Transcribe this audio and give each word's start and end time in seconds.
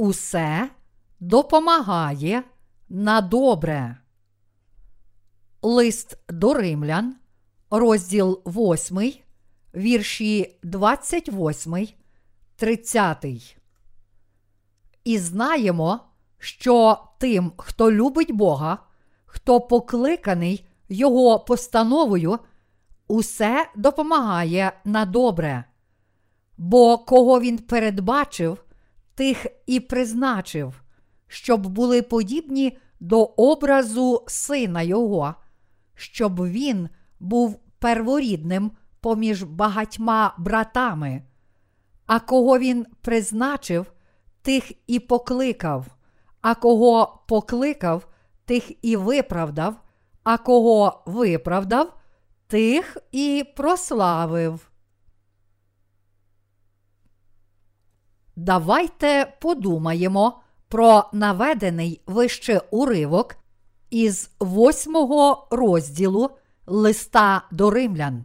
усе 0.00 0.70
допомагає 1.20 2.42
на 2.88 3.20
добре. 3.20 3.96
Лист 5.62 6.18
до 6.28 6.54
римлян, 6.54 7.16
розділ 7.70 8.42
8, 8.46 9.12
вірші 9.74 10.58
28, 10.62 11.88
30. 12.56 13.26
І 15.04 15.18
знаємо, 15.18 16.00
що 16.38 16.98
тим, 17.18 17.52
хто 17.56 17.92
любить 17.92 18.32
Бога, 18.32 18.78
хто 19.26 19.60
покликаний 19.60 20.66
Його 20.88 21.40
постановою, 21.40 22.38
усе 23.08 23.70
допомагає 23.76 24.72
на 24.84 25.04
добре. 25.04 25.64
Бо 26.58 26.98
кого 26.98 27.40
він 27.40 27.58
передбачив, 27.58 28.64
тих 29.20 29.46
і 29.66 29.80
призначив, 29.80 30.82
щоб 31.26 31.66
були 31.66 32.02
подібні 32.02 32.78
до 33.00 33.24
образу 33.24 34.24
сина 34.26 34.82
Його, 34.82 35.34
щоб 35.94 36.46
він 36.46 36.88
був 37.20 37.60
перворідним 37.78 38.72
поміж 39.00 39.42
багатьма 39.42 40.34
братами. 40.38 41.22
А 42.06 42.20
кого 42.20 42.58
він 42.58 42.86
призначив, 43.00 43.92
тих 44.42 44.72
і 44.86 45.00
покликав, 45.00 45.86
а 46.40 46.54
кого 46.54 47.22
покликав, 47.28 48.08
тих 48.44 48.84
і 48.84 48.96
виправдав, 48.96 49.74
а 50.24 50.38
кого 50.38 51.02
виправдав, 51.06 51.94
тих 52.46 52.96
і 53.12 53.44
прославив. 53.56 54.69
Давайте 58.42 59.32
подумаємо 59.40 60.40
про 60.68 61.04
наведений 61.12 62.02
вище 62.06 62.60
уривок 62.70 63.36
із 63.90 64.30
восьмого 64.38 65.48
розділу 65.50 66.30
листа 66.66 67.42
до 67.50 67.70
римлян. 67.70 68.24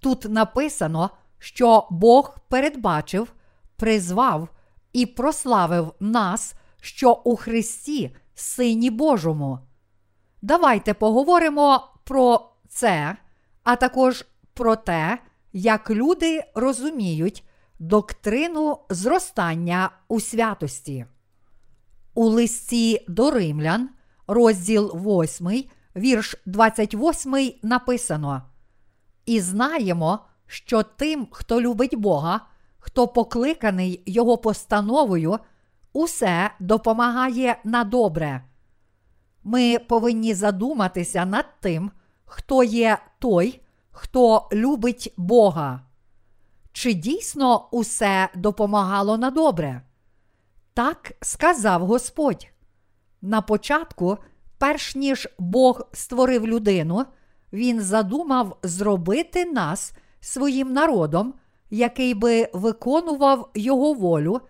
Тут 0.00 0.24
написано, 0.24 1.10
що 1.38 1.86
Бог 1.90 2.36
передбачив, 2.48 3.32
призвав 3.76 4.48
і 4.92 5.06
прославив 5.06 5.92
нас, 6.00 6.54
що 6.80 7.12
у 7.24 7.36
Христі, 7.36 8.16
Сині 8.34 8.90
Божому. 8.90 9.58
Давайте 10.42 10.94
поговоримо 10.94 11.88
про 12.04 12.50
це, 12.68 13.16
а 13.64 13.76
також 13.76 14.24
про 14.54 14.76
те, 14.76 15.18
як 15.52 15.90
люди 15.90 16.44
розуміють 16.54 17.44
доктрину 17.78 18.78
зростання 18.90 19.90
у 20.08 20.20
святості. 20.20 21.06
У 22.14 22.24
листі 22.24 23.04
до 23.08 23.30
римлян, 23.30 23.88
розділ 24.26 24.86
8, 24.86 25.64
вірш 25.96 26.36
28 26.46 27.52
написано: 27.62 28.42
І 29.26 29.40
знаємо, 29.40 30.18
що 30.46 30.82
тим, 30.82 31.28
хто 31.30 31.60
любить 31.60 31.94
Бога, 31.94 32.40
хто 32.78 33.08
покликаний 33.08 34.02
Його 34.06 34.38
постановою, 34.38 35.38
усе 35.92 36.50
допомагає 36.60 37.60
на 37.64 37.84
добре. 37.84 38.44
Ми 39.44 39.78
повинні 39.78 40.34
задуматися 40.34 41.24
над 41.24 41.46
тим, 41.60 41.90
хто 42.24 42.64
є 42.64 42.98
той, 43.18 43.60
хто 43.90 44.48
любить 44.52 45.14
Бога. 45.16 45.80
Чи 46.74 46.94
дійсно 46.94 47.68
усе 47.70 48.28
допомагало 48.34 49.18
на 49.18 49.30
добре? 49.30 49.82
Так 50.74 51.12
сказав 51.22 51.86
Господь. 51.86 52.46
На 53.22 53.42
початку, 53.42 54.18
перш 54.58 54.94
ніж 54.94 55.28
Бог 55.38 55.82
створив 55.92 56.46
людину, 56.46 57.04
Він 57.52 57.80
задумав 57.80 58.58
зробити 58.62 59.44
нас 59.44 59.92
своїм 60.20 60.72
народом, 60.72 61.34
який 61.70 62.14
би 62.14 62.48
виконував 62.52 63.50
Його 63.54 63.92
волю 63.92 64.40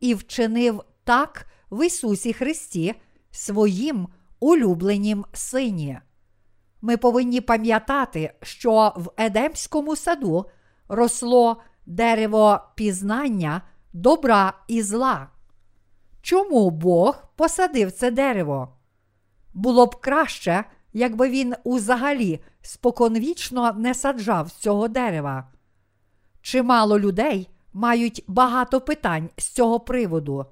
і 0.00 0.14
вчинив 0.14 0.82
так 1.04 1.46
в 1.70 1.86
Ісусі 1.86 2.32
Христі 2.32 2.94
своїм 3.30 4.08
улюбленім 4.40 5.24
сині. 5.32 5.98
Ми 6.82 6.96
повинні 6.96 7.40
пам'ятати, 7.40 8.32
що 8.42 8.92
в 8.96 9.10
Едемському 9.16 9.96
саду 9.96 10.46
росло 10.88 11.62
дерево 11.86 12.60
пізнання 12.74 13.62
добра 13.92 14.52
і 14.68 14.82
зла. 14.82 15.28
Чому 16.22 16.70
Бог 16.70 17.22
посадив 17.36 17.92
це 17.92 18.10
дерево? 18.10 18.76
Було 19.54 19.86
б 19.86 20.00
краще, 20.00 20.64
якби 20.92 21.28
він 21.28 21.54
узагалі 21.64 22.40
споконвічно 22.62 23.72
не 23.72 23.94
саджав 23.94 24.50
цього 24.50 24.88
дерева. 24.88 25.48
Чимало 26.42 26.98
людей 26.98 27.50
мають 27.72 28.24
багато 28.26 28.80
питань 28.80 29.30
з 29.38 29.44
цього 29.44 29.80
приводу. 29.80 30.46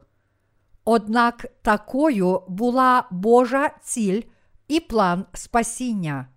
Однак 0.85 1.47
такою 1.63 2.43
була 2.49 3.05
Божа 3.11 3.71
ціль 3.83 4.23
і 4.69 4.81
план 4.81 5.25
спасіння. 5.33 6.29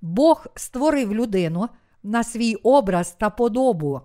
Бог 0.00 0.46
створив 0.54 1.14
людину 1.14 1.68
на 2.02 2.24
свій 2.24 2.54
образ 2.54 3.12
та 3.12 3.30
подобу. 3.30 4.00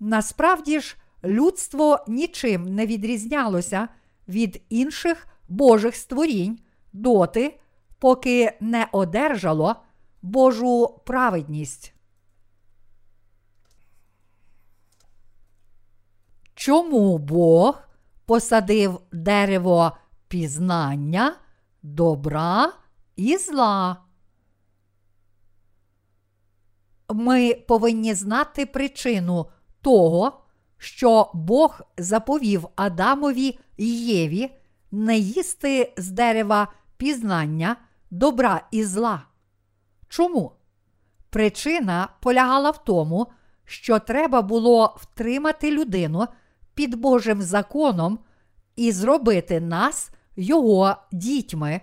Насправді 0.00 0.80
ж, 0.80 0.96
людство 1.24 2.04
нічим 2.08 2.74
не 2.74 2.86
відрізнялося 2.86 3.88
від 4.28 4.62
інших 4.68 5.26
Божих 5.48 5.96
створінь 5.96 6.58
доти, 6.92 7.60
поки 7.98 8.56
не 8.60 8.88
одержало 8.92 9.76
Божу 10.22 11.00
праведність. 11.06 11.94
Чому 16.54 17.18
Бог 17.18 17.82
посадив 18.26 19.00
дерево 19.12 19.96
пізнання, 20.28 21.36
добра 21.82 22.72
і 23.16 23.36
зла? 23.36 24.03
Ми 27.08 27.54
повинні 27.54 28.14
знати 28.14 28.66
причину 28.66 29.46
того, 29.80 30.40
що 30.78 31.30
Бог 31.34 31.80
заповів 31.98 32.68
Адамові 32.76 33.58
і 33.76 34.06
Єві 34.06 34.50
не 34.92 35.18
їсти 35.18 35.92
з 35.96 36.10
дерева 36.10 36.72
пізнання 36.96 37.76
добра 38.10 38.68
і 38.70 38.84
зла. 38.84 39.22
Чому? 40.08 40.52
Причина 41.30 42.08
полягала 42.20 42.70
в 42.70 42.84
тому, 42.84 43.26
що 43.64 43.98
треба 43.98 44.42
було 44.42 44.96
втримати 45.00 45.70
людину 45.70 46.26
під 46.74 46.94
Божим 46.94 47.42
законом 47.42 48.18
і 48.76 48.92
зробити 48.92 49.60
нас 49.60 50.10
його 50.36 50.96
дітьми, 51.12 51.80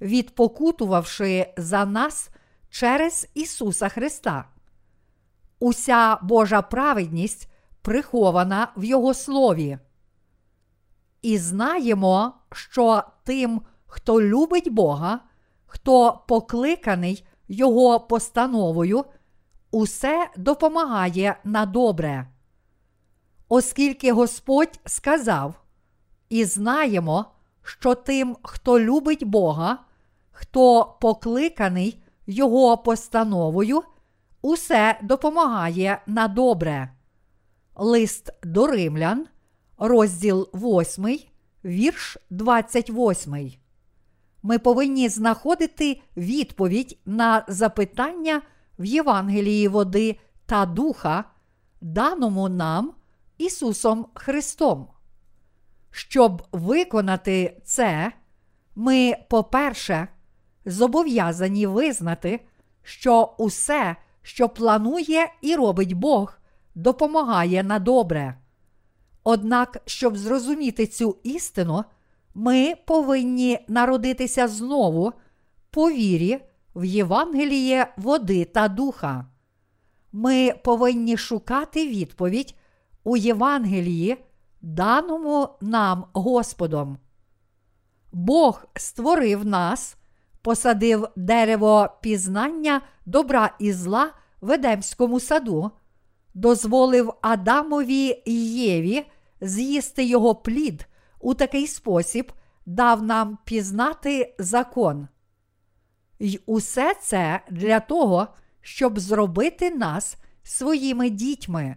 відпокутувавши 0.00 1.52
за 1.56 1.84
нас 1.84 2.30
через 2.70 3.28
Ісуса 3.34 3.88
Христа. 3.88 4.51
Уся 5.62 6.18
Божа 6.22 6.62
праведність 6.62 7.48
прихована 7.82 8.68
в 8.76 8.84
Його 8.84 9.14
слові. 9.14 9.78
І 11.22 11.38
знаємо, 11.38 12.32
що 12.52 13.02
тим, 13.24 13.62
хто 13.86 14.22
любить 14.22 14.72
Бога, 14.72 15.20
хто 15.66 16.20
покликаний 16.28 17.26
Його 17.48 18.00
постановою, 18.00 19.04
усе 19.70 20.30
допомагає 20.36 21.36
на 21.44 21.66
добре. 21.66 22.26
Оскільки 23.48 24.12
Господь 24.12 24.80
сказав, 24.84 25.54
і 26.28 26.44
знаємо, 26.44 27.24
що 27.62 27.94
тим, 27.94 28.36
хто 28.42 28.80
любить 28.80 29.24
Бога, 29.24 29.78
хто 30.30 30.96
покликаний 31.00 32.02
Його 32.26 32.78
постановою, 32.78 33.82
усе 34.42 34.98
допомагає 35.02 36.02
на 36.06 36.28
добре. 36.28 36.92
Лист 37.74 38.30
до 38.42 38.66
римлян, 38.66 39.26
розділ 39.78 40.48
8, 40.54 41.18
вірш 41.64 42.18
28. 42.30 43.52
Ми 44.42 44.58
повинні 44.58 45.08
знаходити 45.08 46.00
відповідь 46.16 46.98
на 47.06 47.44
запитання 47.48 48.42
в 48.78 48.84
Євангелії 48.84 49.68
води 49.68 50.18
та 50.46 50.66
духа, 50.66 51.24
даному 51.80 52.48
нам 52.48 52.92
Ісусом 53.38 54.06
Христом. 54.14 54.88
Щоб 55.90 56.42
виконати 56.52 57.60
це, 57.64 58.12
ми, 58.74 59.14
по-перше, 59.30 60.08
зобов'язані 60.64 61.66
визнати, 61.66 62.40
що 62.82 63.34
усе, 63.38 63.96
що 64.22 64.48
планує 64.48 65.32
і 65.40 65.54
робить 65.54 65.92
Бог, 65.92 66.34
допомагає 66.74 67.62
на 67.62 67.78
добре. 67.78 68.38
Однак, 69.24 69.82
щоб 69.86 70.16
зрозуміти 70.16 70.86
цю 70.86 71.16
істину, 71.22 71.84
ми 72.34 72.74
повинні 72.84 73.58
народитися 73.68 74.48
знову 74.48 75.12
по 75.70 75.90
вірі 75.90 76.40
в 76.74 76.84
Євангеліє 76.84 77.94
води 77.96 78.44
та 78.44 78.68
духа. 78.68 79.26
Ми 80.12 80.54
повинні 80.64 81.16
шукати 81.16 81.88
відповідь 81.88 82.54
у 83.04 83.16
Євангелії, 83.16 84.16
даному 84.60 85.48
нам 85.60 86.04
Господом. 86.12 86.98
Бог 88.12 88.64
створив 88.76 89.46
нас, 89.46 89.96
посадив 90.42 91.08
дерево 91.16 91.88
пізнання 92.02 92.80
добра 93.06 93.56
і 93.58 93.72
зла 93.72 94.12
в 94.40 94.50
Едемському 94.50 95.20
саду, 95.20 95.70
дозволив 96.34 97.12
Адамові 97.20 98.22
і 98.24 98.54
Єві 98.54 99.06
з'їсти 99.40 100.04
його 100.04 100.34
плід 100.34 100.86
у 101.20 101.34
такий 101.34 101.66
спосіб, 101.66 102.32
дав 102.66 103.02
нам 103.02 103.38
пізнати 103.44 104.34
закон. 104.38 105.08
І 106.18 106.40
усе 106.46 106.94
це 107.02 107.40
для 107.50 107.80
того, 107.80 108.28
щоб 108.60 108.98
зробити 108.98 109.70
нас 109.70 110.16
своїми 110.42 111.10
дітьми. 111.10 111.76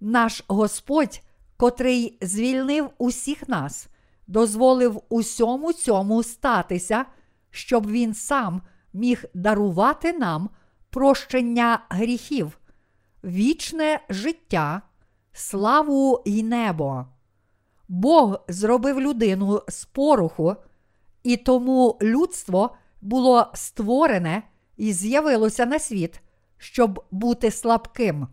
Наш 0.00 0.44
Господь, 0.48 1.20
котрий 1.56 2.18
звільнив 2.20 2.90
усіх 2.98 3.48
нас, 3.48 3.88
дозволив 4.26 5.02
усьому 5.08 5.72
цьому 5.72 6.22
статися, 6.22 7.04
щоб 7.50 7.90
Він 7.90 8.14
сам 8.14 8.62
міг 8.94 9.24
дарувати 9.34 10.12
нам 10.12 10.50
прощення 10.90 11.86
гріхів, 11.88 12.58
вічне 13.24 14.00
життя, 14.08 14.82
славу 15.32 16.22
й 16.26 16.42
небо. 16.42 17.06
Бог 17.88 18.44
зробив 18.48 19.00
людину 19.00 19.62
з 19.68 19.84
пороху, 19.84 20.56
і 21.22 21.36
тому 21.36 21.98
людство 22.02 22.76
було 23.02 23.50
створене 23.54 24.42
і 24.76 24.92
з'явилося 24.92 25.66
на 25.66 25.78
світ, 25.78 26.20
щоб 26.58 27.04
бути 27.10 27.50
слабким. 27.50 28.28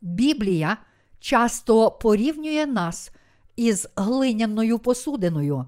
Біблія 0.00 0.76
часто 1.18 1.90
порівнює 1.90 2.66
нас 2.66 3.10
із 3.56 3.88
глиняною 3.96 4.78
посудиною. 4.78 5.66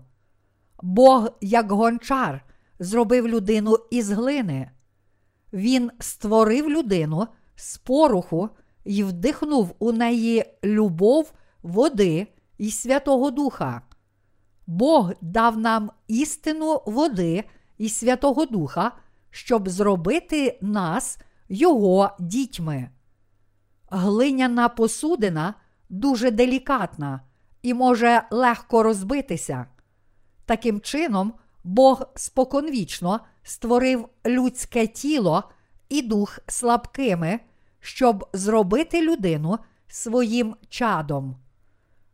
Бог, 0.83 1.29
як 1.41 1.73
гончар, 1.73 2.45
зробив 2.79 3.29
людину 3.29 3.77
із 3.91 4.11
глини. 4.11 4.71
Він 5.53 5.91
створив 6.01 6.71
людину 6.71 7.27
з 7.57 7.79
пороху 7.79 8.49
і 8.85 9.03
вдихнув 9.03 9.75
у 9.79 9.93
неї 9.93 10.45
любов, 10.65 11.33
води 11.63 12.27
і 12.59 12.71
Святого 12.71 13.31
Духа. 13.31 13.83
Бог 14.67 15.13
дав 15.21 15.59
нам 15.59 15.91
істину 16.09 16.83
води 16.87 17.45
і 17.79 17.89
Святого 17.89 18.47
Духа, 18.47 18.93
щоб 19.31 19.69
зробити 19.69 20.59
нас 20.63 21.19
Його 21.49 22.11
дітьми. 22.19 22.91
Глиняна 23.91 24.69
посудина 24.69 25.55
дуже 25.89 26.31
делікатна 26.31 27.21
і 27.63 27.75
може 27.75 28.23
легко 28.31 28.83
розбитися. 28.83 29.67
Таким 30.45 30.81
чином, 30.81 31.33
Бог 31.67 32.03
споконвічно 32.15 33.21
створив 33.43 34.09
людське 34.27 34.87
тіло 34.87 35.45
і 35.89 36.03
дух 36.03 36.39
слабкими, 36.47 37.41
щоб 37.81 38.29
зробити 38.33 39.03
людину 39.03 39.59
своїм 39.89 40.57
чадом. 40.69 41.37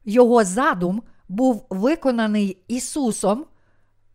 Його 0.05 0.45
задум 0.45 1.03
був 1.29 1.67
виконаний 1.71 2.63
Ісусом, 2.69 3.45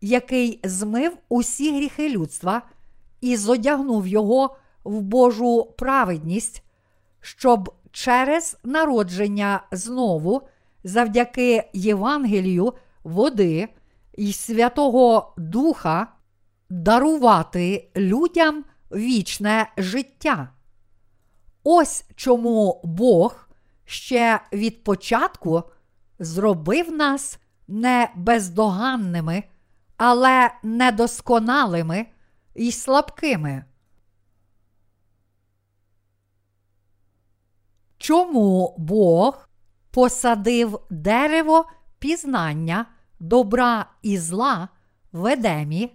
який 0.00 0.60
змив 0.64 1.16
усі 1.28 1.76
гріхи 1.76 2.08
людства 2.08 2.62
і 3.20 3.36
зодягнув 3.36 4.06
його 4.06 4.56
в 4.84 5.00
Божу 5.00 5.74
праведність, 5.78 6.62
щоб 7.20 7.74
через 7.92 8.56
народження 8.64 9.62
знову, 9.72 10.42
завдяки 10.84 11.70
Євангелію, 11.72 12.72
води 13.04 13.68
і 14.18 14.32
Святого 14.32 15.34
Духа, 15.36 16.06
дарувати 16.70 17.90
людям 17.96 18.64
вічне 18.92 19.72
життя. 19.76 20.52
Ось 21.64 22.04
чому 22.14 22.80
Бог 22.84 23.48
ще 23.84 24.40
від 24.52 24.84
початку 24.84 25.62
зробив 26.18 26.92
нас 26.92 27.38
не 27.68 28.10
бездоганними, 28.16 29.44
але 29.96 30.50
недосконалими 30.62 32.06
і 32.54 32.72
слабкими. 32.72 33.64
Чому 37.98 38.74
Бог 38.78 39.48
посадив 39.90 40.80
дерево 40.90 41.68
пізнання 41.98 42.86
добра 43.20 43.86
і 44.02 44.18
зла 44.18 44.68
в 45.12 45.26
Едемі, 45.26 45.92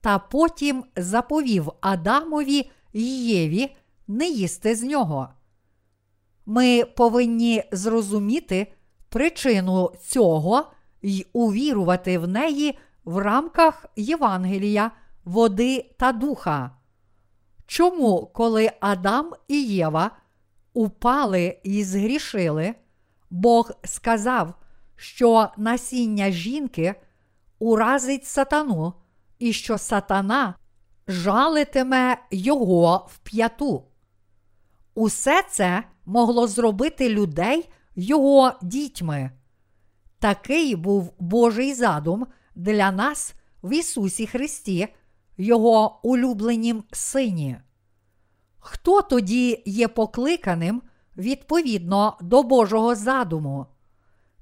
та 0.00 0.18
потім 0.18 0.84
заповів 0.96 1.70
Адамові 1.80 2.70
й 2.92 3.28
Єві 3.28 3.76
не 4.08 4.28
їсти 4.28 4.74
з 4.74 4.82
нього? 4.82 5.28
Ми 6.46 6.84
повинні 6.84 7.64
зрозуміти 7.72 8.72
причину 9.08 9.92
цього 10.02 10.72
й 11.02 11.26
увірувати 11.32 12.18
в 12.18 12.28
неї 12.28 12.78
в 13.04 13.18
рамках 13.18 13.86
Євангелія, 13.96 14.90
води 15.24 15.94
та 15.98 16.12
духа. 16.12 16.70
Чому, 17.66 18.30
коли 18.34 18.72
Адам 18.80 19.32
і 19.48 19.62
Єва 19.62 20.10
упали 20.74 21.58
і 21.62 21.84
згрішили, 21.84 22.74
Бог 23.30 23.70
сказав, 23.84 24.54
що 25.00 25.48
насіння 25.56 26.30
жінки 26.30 26.94
уразить 27.58 28.24
сатану, 28.24 28.92
і 29.38 29.52
що 29.52 29.78
сатана 29.78 30.54
жалитиме 31.08 32.16
його 32.30 33.08
в 33.10 33.18
п'яту. 33.18 33.84
Усе 34.94 35.42
це 35.50 35.84
могло 36.06 36.46
зробити 36.46 37.08
людей 37.08 37.68
його 37.96 38.52
дітьми. 38.62 39.30
Такий 40.18 40.76
був 40.76 41.12
Божий 41.18 41.74
задум 41.74 42.26
для 42.54 42.90
нас 42.90 43.34
в 43.62 43.72
Ісусі 43.72 44.26
Христі, 44.26 44.88
Його 45.36 46.00
улюбленім 46.02 46.84
Сині. 46.92 47.56
Хто 48.58 49.02
тоді 49.02 49.62
є 49.66 49.88
покликаним 49.88 50.82
відповідно 51.16 52.18
до 52.20 52.42
Божого 52.42 52.94
задуму? 52.94 53.66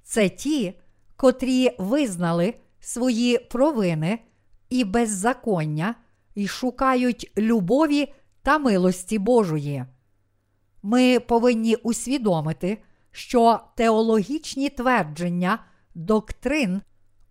Це 0.08 0.28
ті, 0.28 0.74
котрі 1.16 1.70
визнали 1.78 2.54
свої 2.80 3.38
провини 3.38 4.18
і 4.70 4.84
беззаконня 4.84 5.94
і 6.34 6.46
шукають 6.46 7.32
любові 7.38 8.14
та 8.42 8.58
милості 8.58 9.18
Божої. 9.18 9.84
Ми 10.82 11.20
повинні 11.20 11.74
усвідомити, 11.74 12.78
що 13.10 13.60
теологічні 13.76 14.68
твердження 14.68 15.58
доктрин 15.94 16.82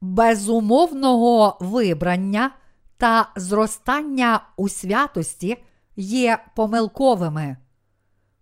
безумовного 0.02 1.58
вибрання 1.60 2.52
та 2.98 3.30
зростання 3.36 4.42
у 4.58 4.70
святості 4.70 5.58
є 5.96 6.40
помилковими. 6.56 7.58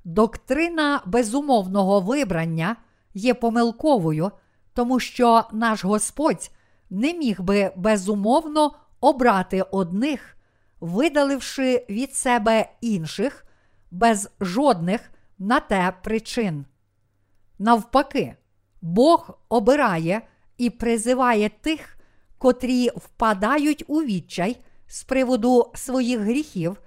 Доктрина 0.05 1.01
безумовного 1.05 1.99
вибрання 1.99 2.75
є 3.15 3.33
помилковою, 3.33 4.31
тому 4.73 4.99
що 4.99 5.43
наш 5.51 5.85
Господь 5.85 6.51
не 6.89 7.13
міг 7.13 7.41
би 7.41 7.71
безумовно 7.75 8.75
обрати 9.01 9.61
одних, 9.61 10.37
видаливши 10.79 11.85
від 11.89 12.15
себе 12.15 12.69
інших 12.81 13.45
без 13.91 14.29
жодних 14.41 15.11
на 15.39 15.59
те 15.59 15.93
причин. 16.03 16.65
Навпаки, 17.59 18.35
Бог 18.81 19.37
обирає 19.49 20.21
і 20.57 20.69
призиває 20.69 21.49
тих, 21.49 21.97
котрі 22.37 22.89
впадають 22.89 23.83
у 23.87 24.01
відчай 24.01 24.57
з 24.87 25.03
приводу 25.03 25.71
своїх 25.75 26.19
гріхів, 26.19 26.81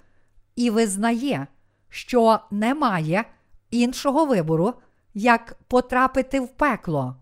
і 0.55 0.69
визнає, 0.69 1.47
що 1.89 2.39
немає 2.51 3.25
іншого 3.71 4.25
вибору, 4.25 4.73
як 5.19 5.57
потрапити 5.67 6.39
в 6.39 6.47
пекло. 6.47 7.15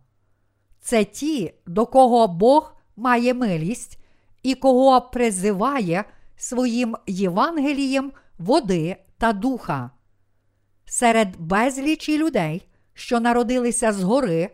Це 0.79 1.03
ті, 1.03 1.53
до 1.65 1.85
кого 1.85 2.27
Бог 2.27 2.75
має 2.95 3.33
милість 3.33 3.99
і 4.43 4.55
кого 4.55 5.01
призиває 5.01 6.05
своїм 6.35 6.95
Євангелієм 7.07 8.11
води 8.39 8.95
та 9.17 9.33
духа. 9.33 9.91
Серед 10.85 11.37
безлічі 11.39 12.17
людей, 12.17 12.67
що 12.93 13.19
народилися 13.19 13.93
згори 13.93 14.49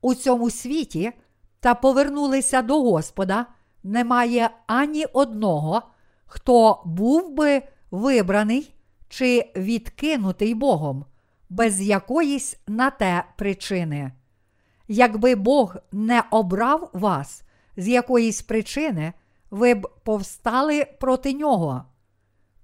у 0.00 0.14
цьому 0.14 0.50
світі 0.50 1.12
та 1.60 1.74
повернулися 1.74 2.62
до 2.62 2.82
Господа, 2.82 3.46
немає 3.82 4.50
ані 4.66 5.04
одного, 5.04 5.82
хто 6.26 6.82
був 6.84 7.30
би 7.30 7.62
вибраний 7.90 8.74
чи 9.08 9.52
відкинутий 9.56 10.54
Богом 10.54 11.04
без 11.50 11.80
якоїсь 11.80 12.58
на 12.66 12.90
те 12.90 13.24
причини. 13.36 14.12
Якби 14.88 15.34
Бог 15.34 15.76
не 15.92 16.22
обрав 16.30 16.90
вас 16.92 17.42
з 17.76 17.88
якоїсь 17.88 18.42
причини, 18.42 19.12
ви 19.50 19.74
б 19.74 19.88
повстали 20.04 20.84
проти 21.00 21.32
нього. 21.32 21.84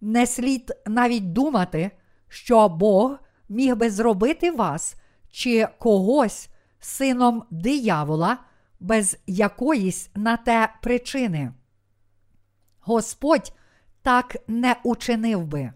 Не 0.00 0.26
слід 0.26 0.72
навіть 0.86 1.32
думати, 1.32 1.90
що 2.28 2.68
Бог 2.68 3.18
міг 3.48 3.76
би 3.76 3.90
зробити 3.90 4.50
вас 4.50 4.96
чи 5.30 5.68
когось 5.78 6.48
сином 6.80 7.42
диявола 7.50 8.38
без 8.80 9.18
якоїсь 9.26 10.10
на 10.14 10.36
те 10.36 10.68
причини. 10.82 11.52
Господь 12.80 13.52
так 14.02 14.36
не 14.48 14.76
учинив 14.84 15.44
би. 15.44 15.72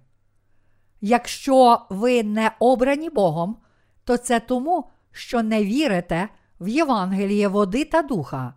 Якщо 1.00 1.86
ви 1.90 2.22
не 2.22 2.52
обрані 2.58 3.10
Богом, 3.10 3.56
то 4.04 4.16
це 4.16 4.40
тому, 4.40 4.90
що 5.12 5.42
не 5.42 5.64
вірите 5.64 6.28
в 6.60 6.68
Євангеліє 6.68 7.48
води 7.48 7.84
та 7.84 8.02
духа. 8.02 8.54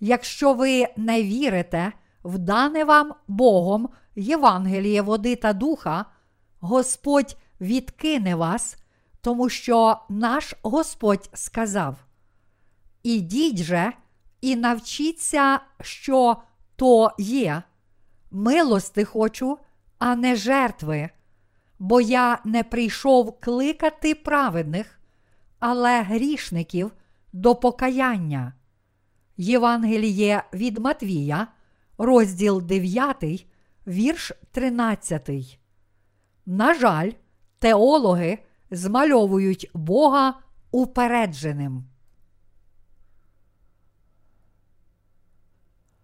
Якщо 0.00 0.54
ви 0.54 0.86
не 0.96 1.22
вірите 1.22 1.92
в 2.24 2.38
дане 2.38 2.84
вам 2.84 3.14
Богом 3.28 3.88
Євангеліє 4.16 5.02
води 5.02 5.36
та 5.36 5.52
духа, 5.52 6.04
Господь 6.60 7.36
відкине 7.60 8.34
вас, 8.34 8.76
тому 9.20 9.48
що 9.48 9.98
наш 10.08 10.54
Господь 10.62 11.30
сказав: 11.32 11.96
Ідіть 13.02 13.62
же 13.62 13.92
і 14.40 14.56
навчіться, 14.56 15.60
що 15.80 16.36
то 16.76 17.12
є. 17.18 17.62
Милости 18.30 19.04
хочу, 19.04 19.58
а 19.98 20.16
не 20.16 20.36
жертви, 20.36 21.10
бо 21.78 22.00
я 22.00 22.38
не 22.44 22.64
прийшов 22.64 23.40
кликати 23.40 24.14
праведних, 24.14 25.00
але 25.58 26.02
грішників 26.02 26.92
до 27.32 27.54
покаяння. 27.54 28.52
Євангеліє 29.36 30.42
від 30.52 30.78
Матвія, 30.78 31.46
розділ 31.98 32.62
9, 32.62 33.46
вірш 33.86 34.32
13. 34.52 35.58
На 36.46 36.74
жаль, 36.74 37.10
теологи 37.58 38.38
змальовують 38.70 39.70
Бога 39.74 40.34
упередженим. 40.70 41.84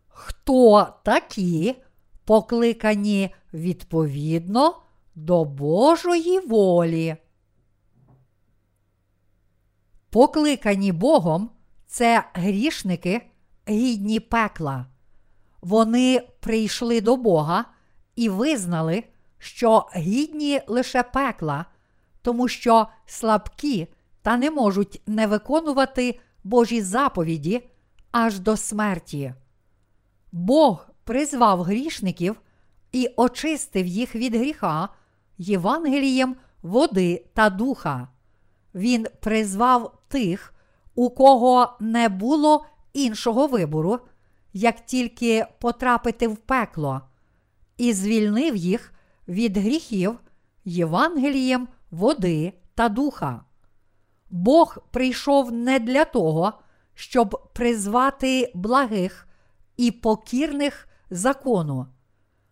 Хто 0.08 0.86
такі 1.04 1.76
покликані 2.24 3.34
відповідно 3.54 4.83
до 5.14 5.44
Божої 5.44 6.40
волі? 6.40 7.16
Покликані 10.10 10.92
Богом 10.92 11.50
це 11.86 12.24
грішники, 12.34 13.30
гідні 13.68 14.20
пекла. 14.20 14.86
Вони 15.60 16.28
прийшли 16.40 17.00
до 17.00 17.16
Бога 17.16 17.64
і 18.16 18.28
визнали, 18.28 19.04
що 19.38 19.88
гідні 19.96 20.60
лише 20.66 21.02
пекла, 21.02 21.64
тому 22.22 22.48
що 22.48 22.86
слабкі 23.06 23.88
та 24.22 24.36
не 24.36 24.50
можуть 24.50 25.02
не 25.06 25.26
виконувати 25.26 26.20
Божі 26.44 26.82
заповіді 26.82 27.68
аж 28.10 28.38
до 28.38 28.56
смерті. 28.56 29.34
Бог 30.32 30.86
призвав 31.04 31.62
грішників 31.62 32.40
і 32.92 33.10
очистив 33.16 33.86
їх 33.86 34.14
від 34.14 34.34
гріха 34.34 34.88
Євангелієм 35.38 36.36
води 36.62 37.24
та 37.34 37.50
духа. 37.50 38.08
Він 38.74 39.06
призвав 39.20 39.98
тих, 40.08 40.54
у 40.94 41.10
кого 41.10 41.76
не 41.80 42.08
було 42.08 42.66
іншого 42.92 43.46
вибору, 43.46 43.98
як 44.52 44.86
тільки 44.86 45.46
потрапити 45.60 46.28
в 46.28 46.36
пекло, 46.36 47.00
і 47.76 47.92
звільнив 47.92 48.56
їх 48.56 48.92
від 49.28 49.56
гріхів 49.56 50.20
Євангелієм 50.64 51.68
води 51.90 52.52
та 52.74 52.88
духа. 52.88 53.44
Бог 54.30 54.78
прийшов 54.90 55.52
не 55.52 55.78
для 55.78 56.04
того, 56.04 56.52
щоб 56.94 57.50
призвати 57.52 58.52
благих 58.54 59.28
і 59.76 59.90
покірних 59.90 60.88
закону. 61.10 61.86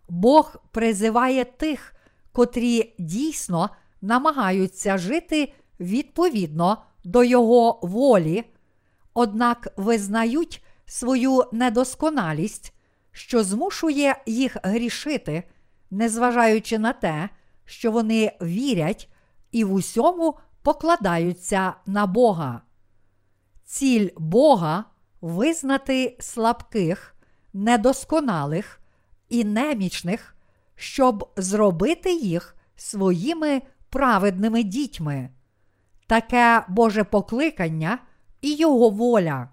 Бог 0.08 0.56
призиває 0.70 1.44
тих, 1.44 1.91
котрі 2.32 2.94
дійсно 2.98 3.70
намагаються 4.00 4.98
жити 4.98 5.52
відповідно 5.80 6.82
до 7.04 7.24
Його 7.24 7.78
волі, 7.82 8.44
однак 9.14 9.68
визнають 9.76 10.64
свою 10.86 11.44
недосконалість, 11.52 12.74
що 13.12 13.44
змушує 13.44 14.16
їх 14.26 14.56
грішити, 14.62 15.42
незважаючи 15.90 16.78
на 16.78 16.92
те, 16.92 17.28
що 17.64 17.92
вони 17.92 18.32
вірять 18.42 19.08
і 19.52 19.64
в 19.64 19.72
усьому 19.72 20.38
покладаються 20.62 21.74
на 21.86 22.06
Бога. 22.06 22.62
Ціль 23.64 24.08
Бога 24.16 24.84
визнати 25.20 26.16
слабких, 26.20 27.14
недосконалих 27.52 28.80
і 29.28 29.44
немічних, 29.44 30.36
щоб 30.76 31.32
зробити 31.36 32.14
їх 32.14 32.56
своїми 32.76 33.62
праведними 33.90 34.62
дітьми. 34.62 35.28
Таке 36.06 36.64
Боже 36.68 37.04
покликання 37.04 37.98
і 38.40 38.54
Його 38.54 38.90
воля. 38.90 39.48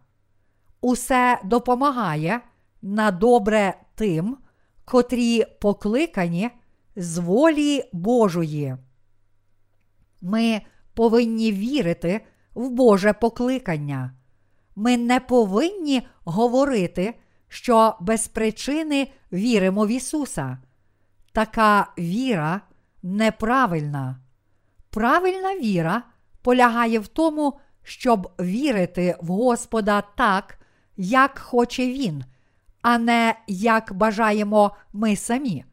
Усе 0.82 1.40
допомагає 1.44 2.42
на 2.82 3.12
добре 3.12 3.74
тим, 3.96 4.38
котрі 4.86 5.46
покликані 5.62 6.50
з 6.96 7.18
волі 7.18 7.84
Божої. 7.94 8.76
Ми 10.22 10.62
повинні 10.94 11.52
вірити 11.52 12.22
в 12.54 12.70
Боже 12.70 13.14
покликання. 13.14 14.14
Ми 14.76 14.98
не 14.98 15.20
повинні 15.20 16.08
говорити, 16.24 17.14
що 17.48 17.96
без 18.00 18.28
причини 18.28 19.12
віримо 19.32 19.86
в 19.86 19.90
Ісуса. 19.90 20.58
Така 21.40 21.88
віра 21.98 22.62
неправильна. 23.04 24.20
Правильна 24.90 25.56
віра 25.56 26.04
полягає 26.42 27.00
в 27.00 27.08
тому, 27.08 27.60
щоб 27.84 28.32
вірити 28.40 29.16
в 29.22 29.28
Господа 29.28 30.04
так, 30.18 30.60
як 30.98 31.40
хоче 31.40 31.86
Він, 31.86 32.24
а 32.82 32.98
не 32.98 33.36
як 33.48 33.94
бажаємо 33.94 34.76
ми 34.94 35.16
самі. 35.16 35.66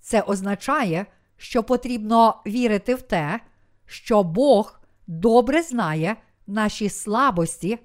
Це 0.00 0.20
означає, 0.20 1.06
що 1.36 1.62
потрібно 1.62 2.42
вірити 2.46 2.94
в 2.94 3.02
те, 3.02 3.40
що 3.86 4.22
Бог 4.22 4.80
добре 5.06 5.62
знає 5.62 6.16
наші 6.46 6.88
слабості, 6.88 7.78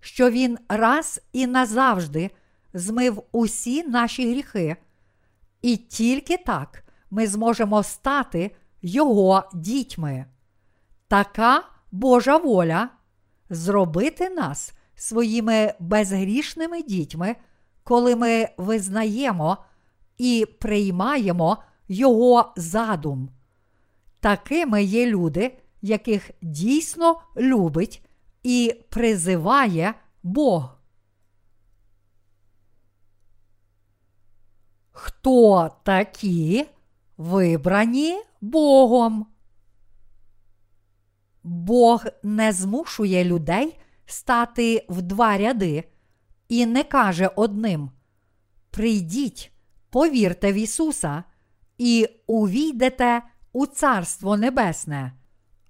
що 0.00 0.30
Він 0.30 0.58
раз 0.68 1.20
і 1.32 1.46
назавжди 1.46 2.30
змив 2.72 3.22
усі 3.32 3.82
наші 3.82 4.30
гріхи, 4.30 4.76
і 5.62 5.76
тільки 5.76 6.36
так 6.36 6.84
ми 7.10 7.26
зможемо 7.26 7.82
стати 7.82 8.50
Його 8.82 9.44
дітьми. 9.54 10.24
Така 11.08 11.64
Божа 11.92 12.36
воля 12.36 12.88
зробити 13.50 14.30
нас 14.30 14.72
своїми 14.94 15.74
безгрішними 15.80 16.82
дітьми, 16.82 17.36
коли 17.84 18.16
ми 18.16 18.48
визнаємо 18.56 19.58
і 20.18 20.46
приймаємо 20.60 21.62
Його 21.88 22.52
задум. 22.56 23.30
Такими 24.20 24.82
є 24.82 25.06
люди, 25.06 25.58
яких 25.82 26.30
дійсно 26.42 27.20
любить 27.36 28.04
і 28.42 28.74
призиває 28.88 29.94
Бог. 30.22 30.77
Хто 35.28 35.70
такі 35.82 36.66
вибрані 37.16 38.22
Богом? 38.40 39.26
Бог 41.42 42.04
не 42.22 42.52
змушує 42.52 43.24
людей 43.24 43.78
стати 44.06 44.86
в 44.88 45.02
два 45.02 45.38
ряди 45.38 45.84
і 46.48 46.66
не 46.66 46.84
каже 46.84 47.30
одним: 47.36 47.90
Прийдіть, 48.70 49.52
повірте 49.90 50.52
в 50.52 50.54
Ісуса 50.54 51.24
і 51.78 52.08
увійдете 52.26 53.22
у 53.52 53.66
Царство 53.66 54.36
Небесне, 54.36 55.12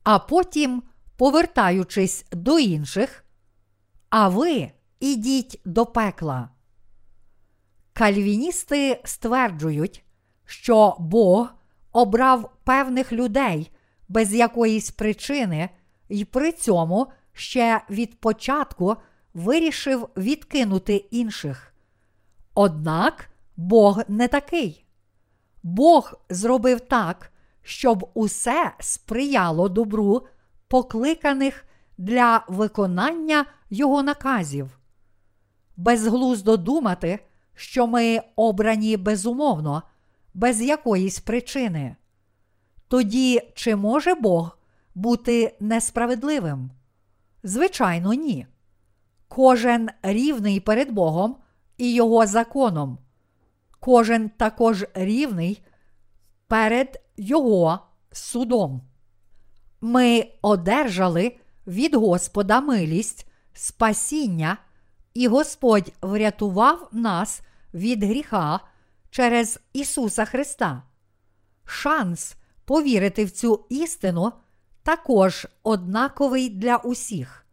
а 0.03 0.19
потім 0.19 0.83
повертаючись 1.17 2.27
до 2.33 2.59
інших, 2.59 3.25
а 4.11 4.29
ви 4.29 4.71
ідіть 5.01 5.61
до 5.65 5.87
пекла. 5.87 6.49
Кальвіністи 7.99 9.01
стверджують, 9.05 10.05
що 10.45 10.97
Бог 10.99 11.49
обрав 11.93 12.51
певних 12.65 13.13
людей 13.13 13.71
без 14.09 14.35
якоїсь 14.35 14.91
причини, 14.91 15.71
і 16.09 16.25
при 16.25 16.53
цьому 16.53 17.07
ще 17.33 17.81
від 17.91 18.21
початку 18.21 18.97
вирішив 19.35 20.09
відкинути 20.17 20.97
інших. 20.97 21.75
Однак 22.55 23.31
Бог 23.57 24.03
не 24.09 24.29
такий. 24.29 24.85
Бог 25.63 26.15
зробив 26.31 26.81
так, 26.81 27.33
щоб 27.63 28.11
усе 28.15 28.73
сприяло 28.81 29.69
добру, 29.69 30.27
покликаних 30.69 31.65
для 31.99 32.45
виконання 32.49 33.45
Його 33.71 34.03
наказів. 34.03 34.79
Безглуздо 35.77 36.57
думати, 36.57 37.21
що 37.59 37.87
ми 37.87 38.21
обрані 38.37 38.97
безумовно, 38.97 39.83
без 40.35 40.63
якоїсь 40.63 41.19
причини. 41.21 41.97
Тоді 42.89 43.43
чи 43.55 43.77
може 43.77 44.15
Бог 44.15 44.59
бути 44.95 45.57
несправедливим? 45.61 46.71
Звичайно, 47.43 48.13
ні. 48.13 48.47
Кожен 49.29 49.89
рівний 50.03 50.61
перед 50.61 50.91
Богом 50.91 51.37
і 51.79 51.95
Його 51.95 52.27
законом. 52.27 52.99
Кожен 53.81 54.29
також 54.29 54.85
рівний 54.95 55.63
перед 56.47 57.03
Його 57.17 57.79
судом. 58.13 58.83
Ми 59.81 60.27
одержали 60.43 61.37
від 61.67 61.95
Господа 61.95 62.61
милість, 62.61 63.27
спасіння, 63.53 64.57
і 65.15 65.29
Господь 65.29 65.93
врятував 66.03 66.89
нас 66.93 67.43
від 67.75 68.05
гріха 68.05 68.61
через 69.11 69.61
Ісуса 69.73 70.25
Христа. 70.25 70.83
Шанс 71.65 72.37
повірити 72.65 73.25
в 73.25 73.31
цю 73.31 73.67
істину 73.69 74.33
також 74.83 75.47
однаковий 75.63 76.49
для 76.49 76.77
усіх. 76.77 77.47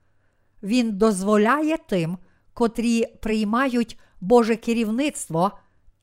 Він 0.63 0.97
дозволяє 0.97 1.77
тим, 1.77 2.17
котрі 2.53 3.05
приймають 3.05 3.99
Боже 4.21 4.55
керівництво 4.55 5.51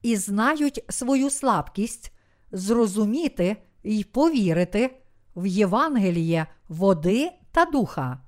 і 0.03 0.17
знають 0.17 0.85
свою 0.89 1.31
слабкість, 1.31 2.13
зрозуміти 2.53 3.57
і 3.83 4.05
повірити 4.05 4.97
в 5.37 5.47
Євангеліє 5.47 6.47
води 6.69 7.31
та 7.53 7.65
духа. 7.65 8.19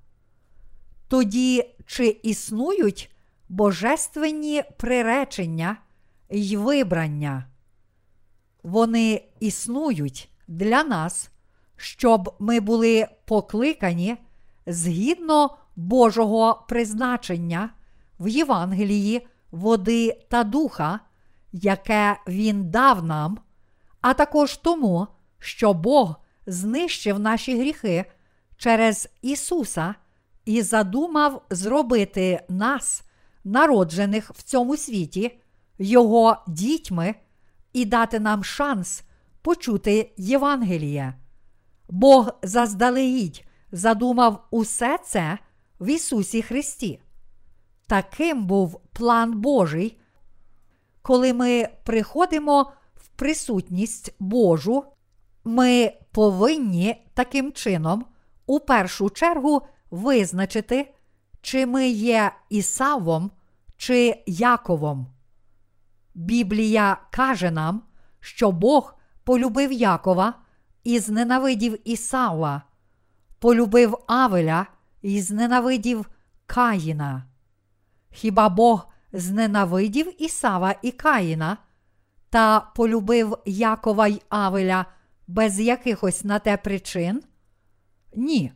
Тоді 1.09 1.75
чи 1.87 2.07
існують 2.23 3.13
божественні 3.49 4.63
приречення 4.77 5.77
й 6.31 6.57
вибрання? 6.57 7.47
Вони 8.63 9.25
існують 9.41 10.31
для 10.49 10.85
нас, 10.85 11.31
щоб 11.77 12.37
ми 12.39 12.61
були 12.61 13.07
покликані 13.25 14.17
згідно 14.67 15.57
Божого 15.77 16.65
призначення 16.69 17.71
в 18.21 18.29
Євангелії 18.29 19.27
води 19.51 20.21
та 20.29 20.45
духа, 20.45 21.01
яке 21.53 22.17
Він 22.29 22.71
дав 22.71 23.05
нам, 23.05 23.39
а 24.01 24.15
також 24.15 24.57
тому, 24.57 25.07
що 25.39 25.75
Бог 25.75 26.15
знищив 26.47 27.19
наші 27.19 27.59
гріхи 27.59 28.04
через 28.57 29.09
Ісуса 29.23 29.95
і 30.45 30.63
задумав 30.63 31.43
зробити 31.50 32.41
нас, 32.49 33.04
народжених 33.45 34.30
в 34.30 34.43
цьому 34.43 34.76
світі, 34.76 35.39
Його 35.78 36.37
дітьми, 36.47 37.15
і 37.73 37.85
дати 37.85 38.21
нам 38.21 38.45
шанс 38.45 39.02
почути 39.43 40.13
Євангеліє. 40.17 41.15
Бог 41.89 42.30
заздалегідь 42.43 43.45
задумав 43.73 44.47
усе 44.50 44.99
це 45.04 45.39
в 45.80 45.87
Ісусі 45.87 46.43
Христі. 46.43 47.00
Таким 47.87 48.47
був 48.47 48.80
план 48.93 49.41
Божий, 49.41 49.99
коли 51.02 51.33
ми 51.33 51.69
приходимо 51.85 52.73
в 52.95 53.09
присутність 53.09 54.15
Божу, 54.19 54.85
ми 55.45 55.93
повинні 56.13 57.07
таким 57.15 57.52
чином 57.52 58.04
у 58.47 58.61
першу 58.61 59.11
чергу 59.11 59.63
визначити, 59.91 60.94
чи 61.45 61.67
ми 61.67 61.89
є 61.89 62.33
Ісавом 62.49 63.30
чи 63.76 64.23
Яковом. 64.26 65.07
Біблія 66.15 66.97
каже 67.11 67.50
нам, 67.50 67.83
що 68.21 68.52
Бог 68.52 68.95
полюбив 69.25 69.73
Якова 69.73 70.35
і 70.85 70.99
зненавидів 70.99 71.89
Ісава, 71.89 72.63
полюбив 73.39 73.99
Авеля 74.07 74.67
і 75.02 75.21
зненавидів 75.21 76.11
Каїна. 76.47 77.25
Хіба 78.11 78.49
Бог 78.49 78.89
зненавидів 79.13 80.23
Ісава 80.23 80.75
і 80.83 80.91
Каїна 80.91 81.57
та 82.30 82.61
полюбив 82.61 83.39
Якова 83.47 84.07
й 84.07 84.23
Авеля 84.28 84.87
без 85.26 85.61
якихось 85.61 86.25
на 86.25 86.39
те 86.39 86.57
причин? 86.57 87.23
Ні. 88.17 88.52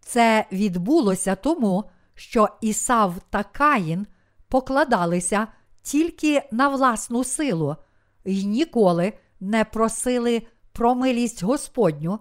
Це 0.00 0.46
відбулося 0.52 1.36
тому, 1.36 1.84
що 2.14 2.48
Ісав 2.60 3.14
та 3.30 3.42
Каїн 3.42 4.06
покладалися 4.48 5.46
тільки 5.82 6.42
на 6.52 6.68
власну 6.68 7.24
силу 7.24 7.76
і 8.24 8.46
ніколи 8.46 9.12
не 9.40 9.64
просили 9.64 10.42
про 10.72 10.94
милість 10.94 11.42
Господню. 11.42 12.18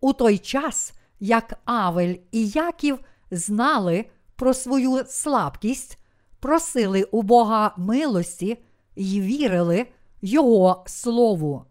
У 0.00 0.12
той 0.12 0.38
час, 0.38 0.92
як 1.20 1.60
Авель 1.64 2.14
і 2.32 2.48
Яків 2.48 2.98
знали 3.30 4.04
про 4.36 4.54
свою 4.54 5.04
слабкість, 5.06 5.98
просили 6.40 7.02
у 7.02 7.22
Бога 7.22 7.74
милості 7.76 8.58
і 8.94 9.20
вірили 9.20 9.86
Його 10.22 10.84
Слову. 10.86 11.64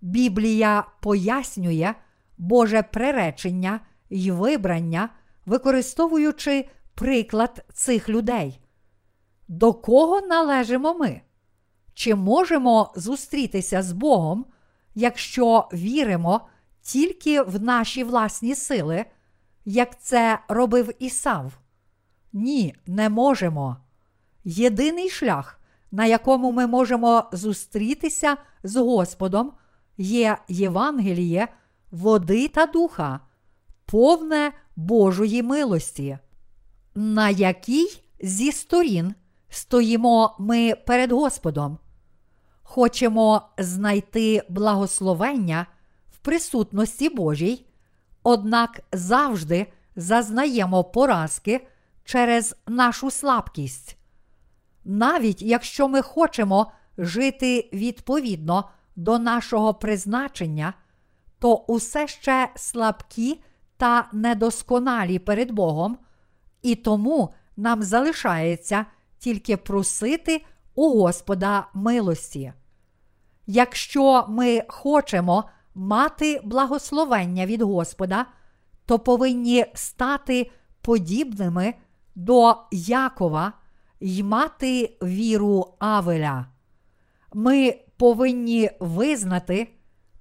Біблія 0.00 0.86
пояснює 1.00 1.94
Боже 2.38 2.82
приречення 2.82 3.80
й 4.10 4.30
вибрання, 4.30 5.08
використовуючи 5.46 6.68
приклад 6.94 7.64
цих 7.72 8.08
людей. 8.08 8.60
До 9.48 9.72
кого 9.74 10.20
належимо 10.20 10.94
ми? 10.94 11.20
Чи 11.94 12.14
можемо 12.14 12.92
зустрітися 12.96 13.82
з 13.82 13.92
Богом, 13.92 14.46
якщо 14.94 15.68
віримо 15.72 16.48
тільки 16.82 17.42
в 17.42 17.62
наші 17.62 18.04
власні 18.04 18.54
сили, 18.54 19.04
як 19.64 20.02
це 20.02 20.38
робив 20.48 20.90
Ісав? 20.98 21.52
Ні, 22.32 22.74
не 22.86 23.08
можемо. 23.08 23.76
Єдиний 24.44 25.10
шлях, 25.10 25.60
на 25.90 26.06
якому 26.06 26.52
ми 26.52 26.66
можемо 26.66 27.24
зустрітися 27.32 28.36
з 28.62 28.76
Господом, 28.76 29.52
є 29.98 30.38
Євангеліє, 30.48 31.48
води 31.90 32.48
та 32.48 32.66
духа, 32.66 33.20
повне 33.86 34.52
Божої 34.76 35.42
милості, 35.42 36.18
на 36.94 37.30
якій 37.30 37.86
зі 38.20 38.52
сторін 38.52 39.14
стоїмо 39.48 40.36
ми 40.38 40.74
перед 40.86 41.12
Господом. 41.12 41.78
Хочемо 42.62 43.42
знайти 43.58 44.42
благословення 44.48 45.66
в 46.10 46.18
присутності 46.18 47.08
Божій, 47.08 47.66
однак 48.22 48.80
завжди 48.92 49.66
зазнаємо 49.96 50.84
поразки 50.84 51.66
через 52.04 52.56
нашу 52.66 53.10
слабкість. 53.10 53.96
Навіть 54.84 55.42
якщо 55.42 55.88
ми 55.88 56.02
хочемо 56.02 56.72
жити 56.98 57.70
відповідно 57.72 58.70
до 58.96 59.18
нашого 59.18 59.74
призначення, 59.74 60.74
то 61.38 61.54
усе 61.54 62.08
ще 62.08 62.48
слабкі 62.56 63.40
та 63.76 64.08
недосконалі 64.12 65.18
перед 65.18 65.50
Богом, 65.50 65.98
і 66.62 66.74
тому 66.74 67.34
нам 67.56 67.82
залишається 67.82 68.86
тільки 69.18 69.56
просити 69.56 70.44
у 70.74 71.02
Господа 71.02 71.66
милості. 71.74 72.52
Якщо 73.46 74.26
ми 74.28 74.62
хочемо 74.68 75.44
мати 75.74 76.40
благословення 76.44 77.46
від 77.46 77.62
Господа, 77.62 78.26
то 78.86 78.98
повинні 78.98 79.66
стати 79.74 80.50
подібними 80.80 81.74
до 82.14 82.56
Якова 82.72 83.52
й 84.00 84.22
мати 84.22 84.96
віру 85.02 85.74
Авеля. 85.78 86.46
Ми 87.32 87.80
повинні 87.96 88.70
визнати 88.80 89.68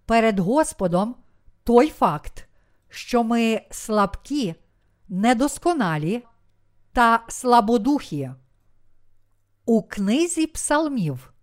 перед 0.05 0.39
Господом 0.39 1.15
той 1.63 1.89
факт, 1.89 2.47
що 2.93 3.23
ми 3.23 3.61
слабкі, 3.71 4.55
недосконалі 5.07 6.23
та 6.91 7.23
слабодухі. 7.27 8.31
У 9.65 9.83
книзі 9.83 10.47
Псалмів 10.47 11.33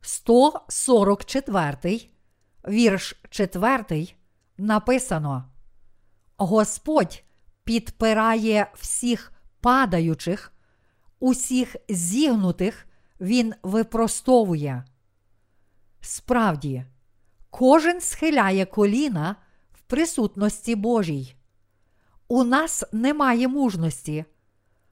144, 0.00 2.00
вірш 2.68 3.20
4 3.30 4.08
написано: 4.58 5.44
Господь 6.36 7.24
підпирає 7.64 8.66
всіх 8.74 9.32
падаючих, 9.60 10.52
усіх 11.20 11.76
зігнутих 11.88 12.86
Він 13.20 13.54
випростовує. 13.62 14.84
Справді, 16.00 16.84
кожен 17.50 18.00
схиляє 18.00 18.66
коліна 18.66 19.36
присутності 19.94 20.74
Божій. 20.74 21.34
У 22.28 22.44
нас 22.44 22.84
немає 22.92 23.48
мужності. 23.48 24.24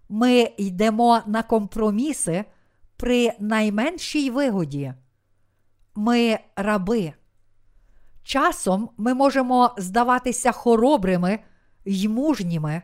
Ми 0.08 0.50
йдемо 0.56 1.20
на 1.26 1.42
компроміси 1.42 2.44
при 2.96 3.32
найменшій 3.38 4.30
вигоді. 4.30 4.94
Ми 5.94 6.38
раби. 6.56 7.12
Часом 8.22 8.90
ми 8.96 9.14
можемо 9.14 9.74
здаватися 9.78 10.52
хоробрими 10.52 11.38
й 11.84 12.08
мужніми, 12.08 12.82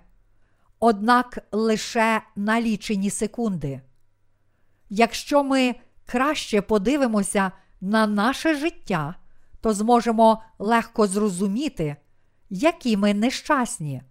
однак 0.80 1.38
лише 1.52 2.22
на 2.36 2.60
лічені 2.60 3.10
секунди. 3.10 3.80
Якщо 4.88 5.44
ми 5.44 5.74
краще 6.06 6.62
подивимося 6.62 7.52
на 7.80 8.06
наше 8.06 8.54
життя, 8.54 9.14
то 9.60 9.72
зможемо 9.72 10.42
легко 10.58 11.06
зрозуміти, 11.06 11.96
які 12.50 12.96
ми 12.96 13.14
нещасні. 13.14 14.02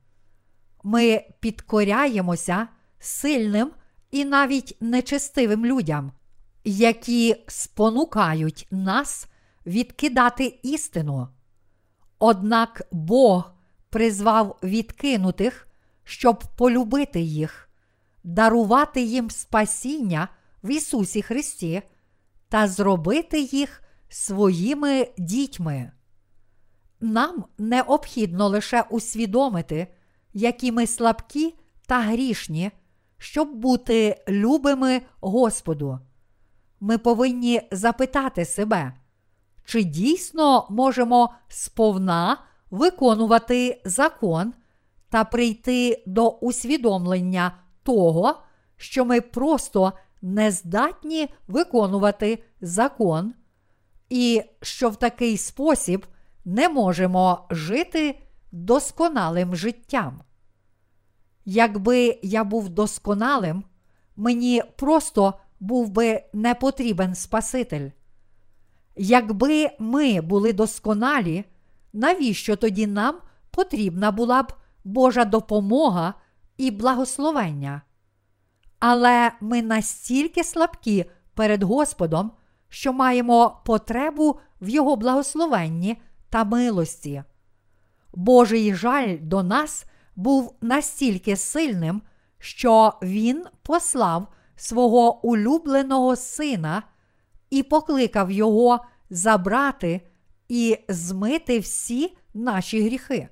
Ми 0.83 1.25
підкоряємося 1.39 2.67
сильним 2.99 3.71
і 4.11 4.25
навіть 4.25 4.77
нечестивим 4.79 5.65
людям, 5.65 6.11
які 6.63 7.43
спонукають 7.47 8.67
нас 8.71 9.27
відкидати 9.65 10.59
істину. 10.63 11.27
Однак 12.19 12.81
Бог 12.91 13.51
призвав 13.89 14.59
відкинутих, 14.63 15.67
щоб 16.03 16.43
полюбити 16.57 17.19
їх, 17.21 17.69
дарувати 18.23 19.01
їм 19.01 19.29
спасіння 19.29 20.27
в 20.63 20.71
Ісусі 20.71 21.21
Христі 21.21 21.81
та 22.49 22.67
зробити 22.67 23.39
їх 23.39 23.83
своїми 24.09 25.07
дітьми. 25.17 25.91
Нам 27.01 27.45
необхідно 27.57 28.47
лише 28.47 28.81
усвідомити, 28.81 29.87
які 30.33 30.71
ми 30.71 30.87
слабкі 30.87 31.55
та 31.87 32.01
грішні, 32.01 32.71
щоб 33.17 33.55
бути 33.55 34.23
любими 34.27 35.01
Господу. 35.21 35.99
Ми 36.79 36.97
повинні 36.97 37.61
запитати 37.71 38.45
себе, 38.45 38.93
чи 39.65 39.83
дійсно 39.83 40.67
можемо 40.69 41.33
сповна 41.47 42.37
виконувати 42.71 43.81
закон 43.85 44.53
та 45.09 45.23
прийти 45.23 46.03
до 46.05 46.29
усвідомлення 46.29 47.51
того, 47.83 48.35
що 48.77 49.05
ми 49.05 49.21
просто 49.21 49.93
не 50.21 50.51
здатні 50.51 51.29
виконувати 51.47 52.43
закон, 52.61 53.33
і 54.09 54.41
що 54.61 54.89
в 54.89 54.95
такий 54.95 55.37
спосіб 55.37 56.05
не 56.47 56.69
можемо 56.69 57.47
жити 57.49 58.19
досконалим 58.51 59.55
життям. 59.55 60.21
Якби 61.45 62.19
я 62.23 62.43
був 62.43 62.69
досконалим, 62.69 63.63
мені 64.15 64.63
просто 64.77 65.33
був 65.59 65.89
би 65.89 66.23
не 66.33 66.55
потрібен 66.55 67.15
Спаситель. 67.15 67.89
Якби 68.95 69.69
ми 69.79 70.21
були 70.21 70.53
досконалі, 70.53 71.45
навіщо 71.93 72.55
тоді 72.55 72.87
нам 72.87 73.15
потрібна 73.51 74.11
була 74.11 74.43
б 74.43 74.53
Божа 74.83 75.25
допомога 75.25 76.13
і 76.57 76.71
благословення? 76.71 77.81
Але 78.79 79.31
ми 79.41 79.61
настільки 79.61 80.43
слабкі 80.43 81.05
перед 81.33 81.63
Господом, 81.63 82.31
що 82.69 82.93
маємо 82.93 83.61
потребу 83.65 84.39
в 84.61 84.69
Його 84.69 84.95
благословенні 84.95 85.97
та 86.29 86.43
милості. 86.43 87.23
Божий 88.13 88.75
жаль 88.75 89.17
до 89.21 89.43
нас 89.43 89.85
був 90.15 90.55
настільки 90.61 91.35
сильним, 91.35 92.01
що 92.39 92.93
Він 93.01 93.45
послав 93.61 94.27
свого 94.55 95.25
улюбленого 95.25 96.15
сина 96.15 96.83
і 97.49 97.63
покликав 97.63 98.31
його 98.31 98.85
забрати 99.09 100.01
і 100.49 100.77
змити 100.89 101.59
всі 101.59 102.17
наші 102.33 102.83
гріхи. 102.83 103.29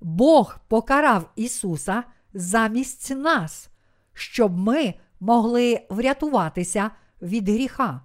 Бог 0.00 0.56
покарав 0.68 1.30
Ісуса 1.36 2.04
замість 2.34 3.10
нас, 3.10 3.68
щоб 4.12 4.58
ми 4.58 4.94
могли 5.20 5.86
врятуватися 5.90 6.90
від 7.22 7.48
гріха. 7.48 8.00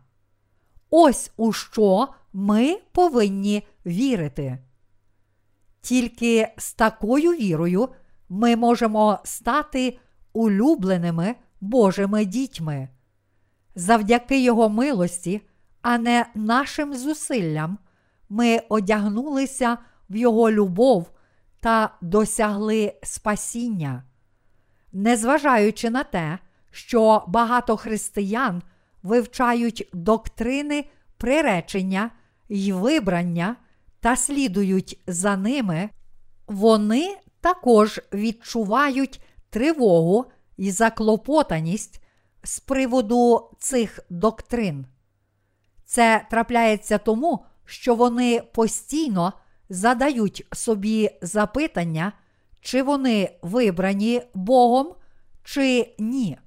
Ось 0.90 1.32
у 1.38 1.54
що 1.54 2.08
ми 2.38 2.78
повинні 2.92 3.68
вірити. 3.86 4.58
Тільки 5.82 6.48
з 6.58 6.74
такою 6.74 7.32
вірою 7.32 7.90
ми 8.30 8.56
можемо 8.56 9.20
стати 9.24 10.00
улюбленими 10.34 11.36
Божими 11.62 12.26
дітьми. 12.26 12.90
Завдяки 13.76 14.44
Його 14.44 14.70
милості, 14.70 15.42
а 15.82 15.98
не 15.98 16.26
нашим 16.36 16.94
зусиллям, 16.94 17.78
ми 18.30 18.62
одягнулися 18.70 19.78
в 20.10 20.16
Його 20.16 20.52
любов 20.52 21.12
та 21.60 21.98
досягли 22.02 22.94
спасіння. 23.04 24.04
Незважаючи 24.94 25.90
на 25.90 26.04
те, 26.04 26.40
що 26.72 27.24
багато 27.28 27.78
християн 27.78 28.62
вивчають 29.04 29.90
доктрини 29.94 30.86
приречення 31.18 32.12
й 32.50 32.72
вибрання 32.72 33.56
та 34.00 34.16
слідують 34.16 35.00
за 35.08 35.38
ними, 35.38 35.90
вони 36.48 37.18
також 37.42 38.02
відчувають 38.14 39.22
тривогу 39.50 40.26
і 40.58 40.72
заклопотаність 40.72 42.02
з 42.44 42.60
приводу 42.60 43.50
цих 43.60 44.00
доктрин. 44.10 44.86
Це 45.86 46.26
трапляється 46.32 46.98
тому, 46.98 47.46
що 47.66 47.96
вони 47.96 48.42
постійно 48.54 49.34
задають 49.70 50.48
собі 50.54 51.10
запитання, 51.22 52.12
чи 52.62 52.84
вони 52.84 53.40
вибрані 53.42 54.22
Богом, 54.34 54.96
чи 55.44 55.96
ні. 56.00 56.38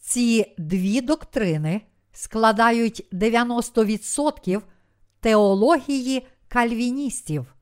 Ці 0.00 0.54
дві 0.58 1.00
доктрини 1.00 1.80
складають 2.12 3.08
90% 3.12 4.62
теології 5.22 6.26
кальвіністів. 6.48 7.54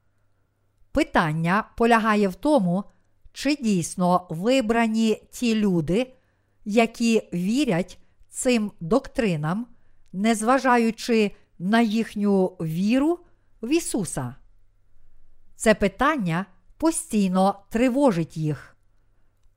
Питання 0.92 1.64
полягає 1.76 2.28
в 2.28 2.34
тому, 2.34 2.84
чи 3.32 3.56
дійсно 3.56 4.26
вибрані 4.30 5.22
ті 5.30 5.54
люди, 5.54 6.12
які 6.64 7.22
вірять 7.32 7.98
цим 8.28 8.72
доктринам, 8.80 9.66
незважаючи 10.12 11.30
на 11.58 11.80
їхню 11.80 12.46
віру 12.46 13.18
в 13.62 13.72
Ісуса. 13.72 14.34
Це 15.56 15.74
питання 15.74 16.46
постійно 16.76 17.60
тривожить 17.70 18.36
їх. 18.36 18.76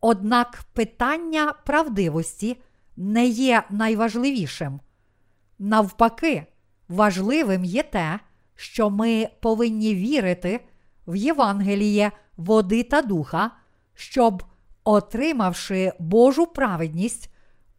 Однак 0.02 0.64
питання 0.74 1.54
правдивості 1.66 2.58
не 2.98 3.26
є 3.26 3.64
найважливішим. 3.70 4.80
Навпаки, 5.60 6.46
важливим 6.94 7.64
є 7.64 7.84
те, 7.84 8.20
що 8.56 8.90
ми 8.90 9.30
повинні 9.42 9.96
вірити 9.96 10.66
в 11.08 11.16
Євангеліє 11.16 12.12
води 12.38 12.84
та 12.84 13.02
духа, 13.02 13.52
щоб, 13.94 14.44
отримавши 14.84 15.92
Божу 16.00 16.46
праведність, 16.46 17.30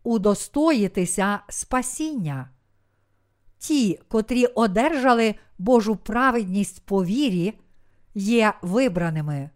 удостоїтися 0.03 1.41
спасіння. 1.49 2.51
Ті, 3.59 4.01
котрі 4.09 4.47
одержали 4.47 5.35
Божу 5.59 5.97
праведність 5.97 6.87
по 6.87 7.05
вірі, 7.05 7.59
є 8.15 8.53
вибраними. 8.63 9.51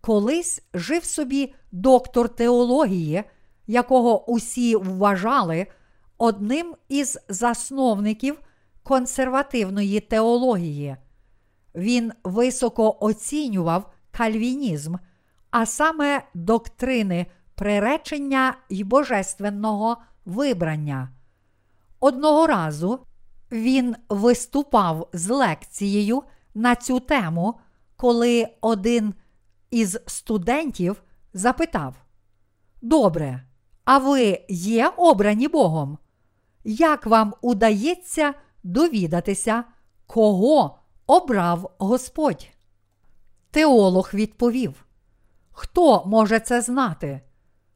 Колись 0.00 0.62
жив 0.74 1.04
собі 1.04 1.54
доктор 1.72 2.28
теології, 2.28 3.24
якого 3.66 4.30
усі 4.30 4.76
вважали 4.76 5.66
одним 6.18 6.74
із 6.88 7.18
засновників 7.28 8.40
консервативної 8.82 10.00
теології. 10.00 10.96
він 11.74 12.12
високо 12.24 12.96
оцінював 13.00 13.92
кальвінізм, 14.10 14.94
а 15.50 15.66
саме 15.66 16.22
доктрини 16.34 17.26
приречення 17.54 18.54
й 18.70 18.84
божественного 18.84 19.96
вибрання. 20.24 21.08
Одного 22.00 22.46
разу 22.46 23.00
він 23.52 23.96
виступав 24.08 25.08
з 25.12 25.28
лекцією 25.28 26.22
на 26.54 26.76
цю 26.76 27.00
тему, 27.00 27.54
коли 27.96 28.48
один 28.60 29.14
із 29.70 29.98
студентів 30.06 31.02
запитав: 31.34 31.94
Добре, 32.82 33.42
а 33.84 33.98
ви 33.98 34.44
є 34.48 34.92
обрані 34.96 35.48
Богом? 35.48 35.98
Як 36.64 37.06
вам 37.06 37.34
удається 37.40 38.34
довідатися, 38.62 39.64
кого 40.06 40.78
обрав 41.06 41.70
Господь? 41.78 42.48
Теолог 43.50 44.10
відповів: 44.14 44.84
Хто 45.52 46.04
може 46.06 46.40
це 46.40 46.60
знати? 46.60 47.20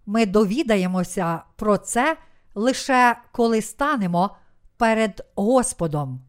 Ми 0.06 0.26
довідаємося 0.26 1.42
про 1.56 1.78
це 1.78 2.16
лише 2.54 3.16
коли 3.32 3.62
станемо 3.62 4.36
перед 4.76 5.26
Господом. 5.34 6.20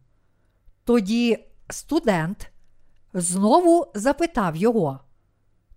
Тоді 0.84 1.38
студент 1.70 2.50
знову 3.14 3.86
запитав 3.94 4.56
його: 4.56 5.00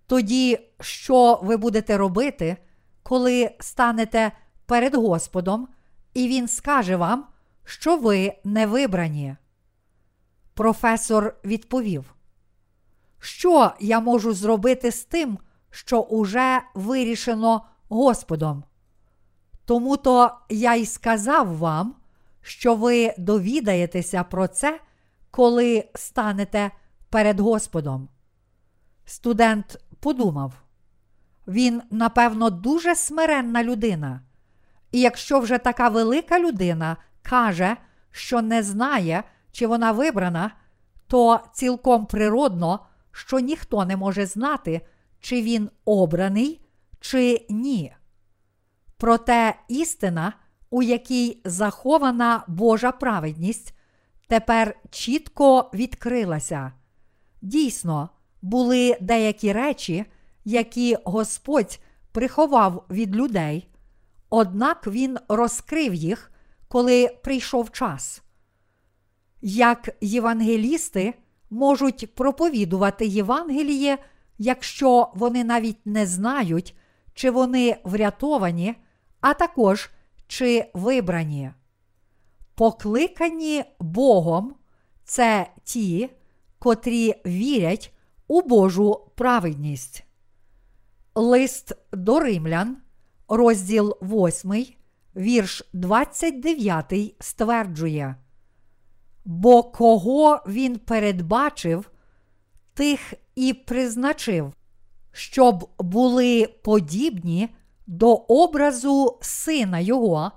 Тоді, 0.08 0.60
що 0.80 1.40
ви 1.44 1.58
будете 1.58 1.98
робити, 1.98 2.58
коли 3.04 3.52
станете 3.60 4.32
перед 4.66 4.96
Господом, 4.96 5.68
і 6.18 6.28
Він 6.28 6.48
скаже 6.48 6.96
вам, 6.96 7.26
що 7.64 7.98
ви 7.98 8.34
не 8.44 8.68
вибрані? 8.68 9.36
Професор 10.54 11.36
відповів: 11.46 12.16
Що 13.20 13.72
я 13.80 14.00
можу 14.00 14.34
зробити 14.34 14.92
з 14.92 15.04
тим, 15.04 15.38
що 15.70 16.00
уже 16.00 16.62
вирішено 16.74 17.66
Господом? 17.90 18.64
Тому 19.66 19.98
то 19.98 20.32
я 20.50 20.76
й 20.76 20.86
сказав 20.86 21.58
вам, 21.58 21.96
що 22.42 22.76
ви 22.76 23.14
довідаєтеся 23.18 24.24
про 24.24 24.48
це, 24.48 24.80
коли 25.32 25.90
станете 25.96 26.72
перед 27.10 27.40
Господом. 27.40 28.10
Студент 29.06 29.80
подумав, 30.00 30.54
він, 31.48 31.82
напевно, 31.92 32.50
дуже 32.50 32.96
смиренна 32.96 33.64
людина. 33.64 34.22
І 34.98 35.00
якщо 35.00 35.40
вже 35.40 35.58
така 35.58 35.90
велика 35.90 36.40
людина 36.40 36.98
каже, 37.22 37.78
що 38.12 38.42
не 38.42 38.64
знає, 38.64 39.24
чи 39.52 39.68
вона 39.68 39.92
вибрана, 39.92 40.52
то 41.08 41.40
цілком 41.54 42.06
природно, 42.06 42.80
що 43.12 43.40
ніхто 43.40 43.86
не 43.86 43.98
може 43.98 44.26
знати, 44.26 44.82
чи 45.20 45.42
він 45.42 45.70
обраний, 45.86 46.62
чи 47.00 47.46
ні. 47.50 47.96
Проте 48.98 49.56
істина, 49.68 50.34
у 50.70 50.84
якій 50.84 51.42
захована 51.46 52.44
Божа 52.48 52.92
праведність, 52.92 53.78
тепер 54.28 54.76
чітко 54.90 55.72
відкрилася. 55.74 56.72
Дійсно, 57.42 58.10
були 58.42 58.98
деякі 59.02 59.54
речі, 59.54 60.06
які 60.46 60.98
Господь 61.06 61.80
приховав 62.12 62.86
від 62.90 63.16
людей, 63.16 63.68
однак 64.30 64.88
Він 64.88 65.18
розкрив 65.30 65.94
їх, 65.94 66.32
коли 66.68 67.08
прийшов 67.24 67.72
час. 67.72 68.22
Як 69.42 69.90
євангелісти 70.02 71.14
можуть 71.50 72.16
проповідувати 72.16 73.06
Євангеліє, 73.06 73.98
якщо 74.38 75.12
вони 75.16 75.44
навіть 75.44 75.86
не 75.86 76.06
знають, 76.06 76.76
чи 77.14 77.32
вони 77.32 77.78
врятовані, 77.84 78.76
а 79.22 79.34
також 79.34 79.90
чи 80.28 80.72
вибрані. 80.74 81.52
Покликані 82.56 83.64
Богом 83.80 84.56
це 85.04 85.48
ті, 85.64 86.10
котрі 86.60 87.16
вірять 87.26 87.94
у 88.28 88.42
Божу 88.42 89.12
праведність. 89.16 90.04
Лист 91.16 91.74
до 91.92 92.20
римлян, 92.20 92.78
розділ 93.28 93.98
8, 94.02 94.66
вірш 95.16 95.70
29 95.74 97.16
стверджує. 97.20 98.16
Бо 99.26 99.64
кого 99.64 100.44
він 100.48 100.80
передбачив, 100.80 101.92
тих 102.74 103.14
і 103.36 103.54
призначив, 103.54 104.54
щоб 105.12 105.70
були 105.80 106.48
подібні 106.64 107.50
до 107.88 108.14
образу 108.16 109.18
сина 109.22 109.80
Його, 109.80 110.32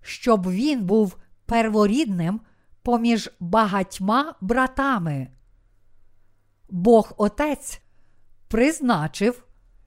щоб 0.00 0.50
він 0.50 0.84
був 0.84 1.16
перворідним 1.46 2.40
поміж 2.82 3.30
багатьма 3.40 4.34
братами. 4.40 5.28
Бог 6.70 7.12
Отець 7.16 7.80
призначив, 8.48 9.44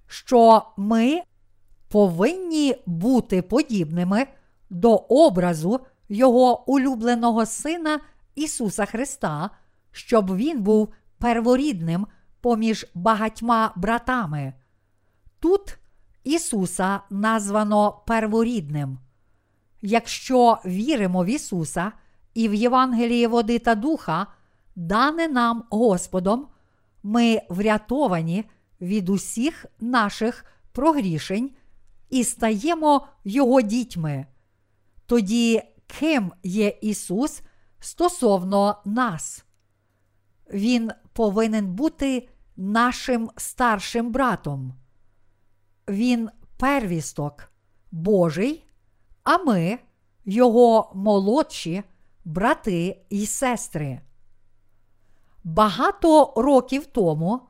що 0.08 0.66
ми 0.78 1.22
повинні 1.92 2.76
бути 2.86 3.42
подібними 3.42 4.28
до 4.70 4.96
образу 4.96 5.80
Його 6.10 6.72
улюбленого 6.72 7.46
Сина 7.46 8.00
Ісуса 8.36 8.86
Христа, 8.86 9.50
щоб 9.92 10.36
Він 10.36 10.62
був 10.62 10.94
перворідним 11.18 12.08
поміж 12.42 12.86
багатьма 12.94 13.74
братами. 13.76 14.54
Тут 15.40 15.78
Ісуса 16.24 17.00
названо 17.10 18.02
перворідним. 18.08 19.00
Якщо 19.82 20.58
віримо 20.66 21.24
в 21.24 21.26
Ісуса 21.26 21.92
і 22.34 22.50
в 22.50 22.54
Євангелії 22.54 23.28
води 23.28 23.60
та 23.60 23.76
духа, 23.76 24.28
дане 24.76 25.28
нам 25.28 25.64
Господом, 25.70 26.48
ми 27.04 27.42
врятовані 27.50 28.46
від 28.82 29.10
усіх 29.10 29.66
наших 29.80 30.46
прогрішень 30.72 31.52
і 32.12 32.24
стаємо 32.24 33.08
Його 33.24 33.62
дітьми. 33.62 34.26
Тоді 35.06 35.62
ким 35.88 36.32
є 36.44 36.78
Ісус 36.82 37.42
стосовно 37.80 38.82
нас? 38.86 39.46
Він 40.54 40.92
повинен 41.14 41.68
бути 41.68 42.30
нашим 42.58 43.30
старшим 43.38 44.12
братом. 44.12 44.74
Він 45.90 46.30
первісток 46.58 47.52
Божий, 47.92 48.66
а 49.24 49.38
ми, 49.38 49.80
його 50.26 50.92
молодші 50.96 51.84
брати 52.26 53.02
і 53.10 53.26
сестри. 53.26 54.02
Багато 55.44 56.34
років 56.36 56.86
тому, 56.86 57.42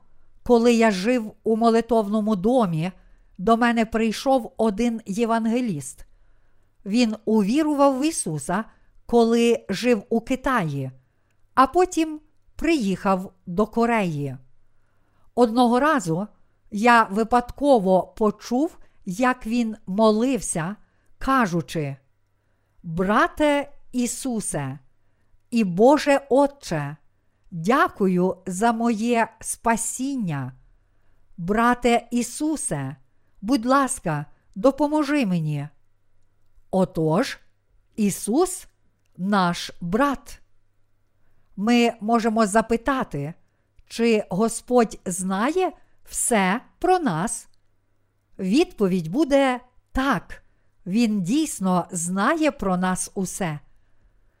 коли 0.42 0.74
я 0.74 0.90
жив 0.90 1.32
у 1.44 1.56
молитовному 1.56 2.36
домі, 2.36 2.92
до 3.42 3.56
мене 3.56 3.86
прийшов 3.86 4.54
один 4.56 5.00
євангеліст. 5.06 6.06
Він 6.86 7.16
увірував 7.24 8.00
в 8.00 8.04
Ісуса, 8.04 8.64
коли 9.06 9.64
жив 9.68 10.02
у 10.08 10.20
Китаї, 10.20 10.90
а 11.54 11.66
потім 11.66 12.20
приїхав 12.56 13.32
до 13.46 13.66
Кореї. 13.66 14.36
Одного 15.34 15.80
разу 15.80 16.26
я 16.70 17.04
випадково 17.04 18.02
почув, 18.02 18.78
як 19.06 19.46
він 19.46 19.76
молився, 19.86 20.76
кажучи: 21.18 21.96
Брате 22.82 23.72
Ісусе, 23.92 24.78
і 25.50 25.64
Боже 25.64 26.20
Отче, 26.30 26.96
дякую 27.50 28.36
за 28.46 28.72
моє 28.72 29.28
спасіння. 29.40 30.52
Брате 31.36 32.08
Ісусе, 32.10 32.96
будь 33.42 33.66
ласка, 33.66 34.26
допоможи 34.54 35.26
мені. 35.26 35.68
Отож, 36.70 37.38
Ісус 37.96 38.66
наш 39.16 39.70
брат. 39.80 40.40
Ми 41.56 41.92
можемо 42.00 42.46
запитати, 42.46 43.34
чи 43.86 44.24
Господь 44.30 44.98
знає 45.04 45.72
все 46.04 46.60
про 46.78 46.98
нас? 46.98 47.48
Відповідь 48.38 49.08
буде 49.08 49.60
так, 49.92 50.42
Він 50.86 51.22
дійсно 51.22 51.86
знає 51.90 52.50
про 52.50 52.76
нас 52.76 53.10
усе. 53.14 53.58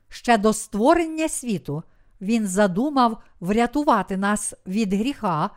Ще 0.08 0.38
до 0.38 0.52
створення 0.52 1.28
світу 1.28 1.82
Він 2.20 2.46
задумав 2.46 3.22
врятувати 3.40 4.16
нас 4.16 4.54
від 4.66 4.94
гріха 4.94 5.50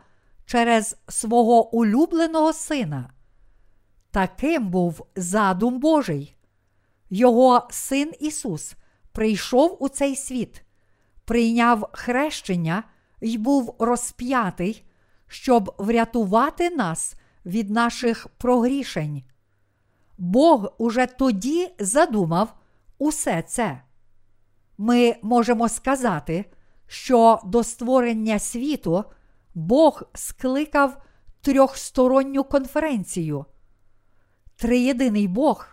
через 0.46 0.96
свого 1.08 1.74
улюбленого 1.74 2.52
Сина. 2.52 3.10
Таким 4.16 4.68
був 4.68 5.06
задум 5.16 5.80
Божий. 5.80 6.36
Його 7.10 7.68
син 7.70 8.12
Ісус 8.20 8.74
прийшов 9.12 9.76
у 9.80 9.88
цей 9.88 10.16
світ, 10.16 10.62
прийняв 11.24 11.88
хрещення 11.92 12.82
й 13.20 13.38
був 13.38 13.76
розп'ятий, 13.78 14.84
щоб 15.26 15.74
врятувати 15.78 16.70
нас 16.70 17.14
від 17.46 17.70
наших 17.70 18.28
прогрішень. 18.28 19.22
Бог 20.18 20.72
уже 20.78 21.06
тоді 21.06 21.68
задумав 21.78 22.54
усе 22.98 23.42
це. 23.42 23.82
Ми 24.78 25.16
можемо 25.22 25.68
сказати, 25.68 26.44
що 26.86 27.40
до 27.44 27.64
створення 27.64 28.38
світу 28.38 29.04
Бог 29.54 30.02
скликав 30.14 31.02
трьохсторонню 31.40 32.44
конференцію. 32.44 33.46
Триєдиний 34.56 35.28
Бог, 35.28 35.66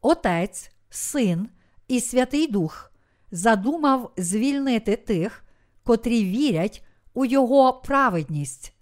Отець, 0.00 0.70
Син 0.90 1.48
і 1.88 2.00
Святий 2.00 2.46
Дух 2.46 2.92
задумав 3.30 4.12
звільнити 4.16 4.96
тих, 4.96 5.44
котрі 5.84 6.24
вірять 6.24 6.84
у 7.14 7.24
Його 7.24 7.72
праведність. 7.72 8.74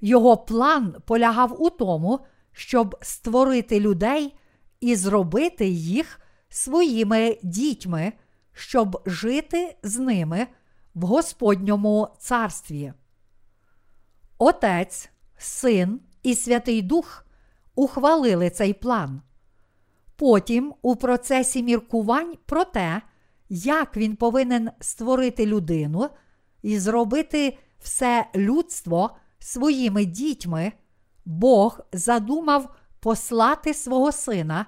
Його 0.00 0.36
план 0.36 0.96
полягав 1.06 1.62
у 1.62 1.70
тому, 1.70 2.20
щоб 2.52 2.96
створити 3.02 3.80
людей 3.80 4.34
і 4.80 4.96
зробити 4.96 5.68
їх 5.68 6.20
своїми 6.48 7.38
дітьми, 7.42 8.12
щоб 8.52 9.02
жити 9.06 9.76
з 9.82 9.98
ними 9.98 10.46
в 10.94 11.02
Господньому 11.02 12.08
царстві. 12.18 12.92
Отець, 14.38 15.10
Син 15.38 16.00
і 16.22 16.34
Святий 16.34 16.82
Дух 16.82 17.26
ухвалили 17.80 18.50
цей 18.50 18.72
план. 18.74 19.22
Потім, 20.16 20.74
у 20.82 20.96
процесі 20.96 21.62
міркувань 21.62 22.34
про 22.46 22.64
те, 22.64 23.02
як 23.48 23.96
він 23.96 24.16
повинен 24.16 24.70
створити 24.80 25.46
людину 25.46 26.08
і 26.62 26.78
зробити 26.78 27.58
все 27.78 28.26
людство 28.34 29.16
своїми 29.38 30.04
дітьми, 30.04 30.72
Бог 31.24 31.80
задумав 31.92 32.74
послати 33.00 33.74
свого 33.74 34.12
Сина 34.12 34.66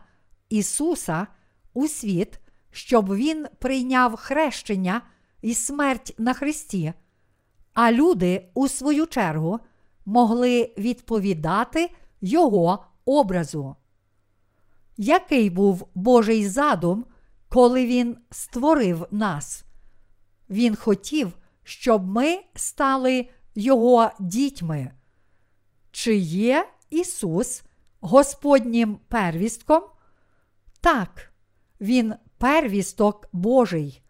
Ісуса 0.48 1.26
у 1.74 1.88
світ, 1.88 2.40
щоб 2.70 3.14
Він 3.14 3.46
прийняв 3.58 4.16
хрещення 4.16 5.02
і 5.42 5.54
смерть 5.54 6.14
на 6.18 6.34
Христі, 6.34 6.92
а 7.74 7.92
люди, 7.92 8.50
у 8.54 8.68
свою 8.68 9.06
чергу, 9.06 9.60
могли 10.04 10.74
відповідати 10.78 11.90
Його 12.20 12.84
образу. 13.04 13.76
Який 14.96 15.50
був 15.50 15.88
Божий 15.94 16.48
задум, 16.48 17.04
коли 17.48 17.86
Він 17.86 18.16
створив 18.30 19.06
нас? 19.10 19.64
Він 20.50 20.76
хотів, 20.76 21.32
щоб 21.64 22.06
ми 22.06 22.40
стали 22.54 23.28
Його 23.54 24.10
дітьми. 24.20 24.92
Чи 25.90 26.16
є 26.16 26.68
Ісус 26.90 27.62
Господнім 28.00 28.98
первістком? 29.08 29.82
Так, 30.80 31.32
Він 31.80 32.14
первісток 32.38 33.28
Божий. 33.32 34.02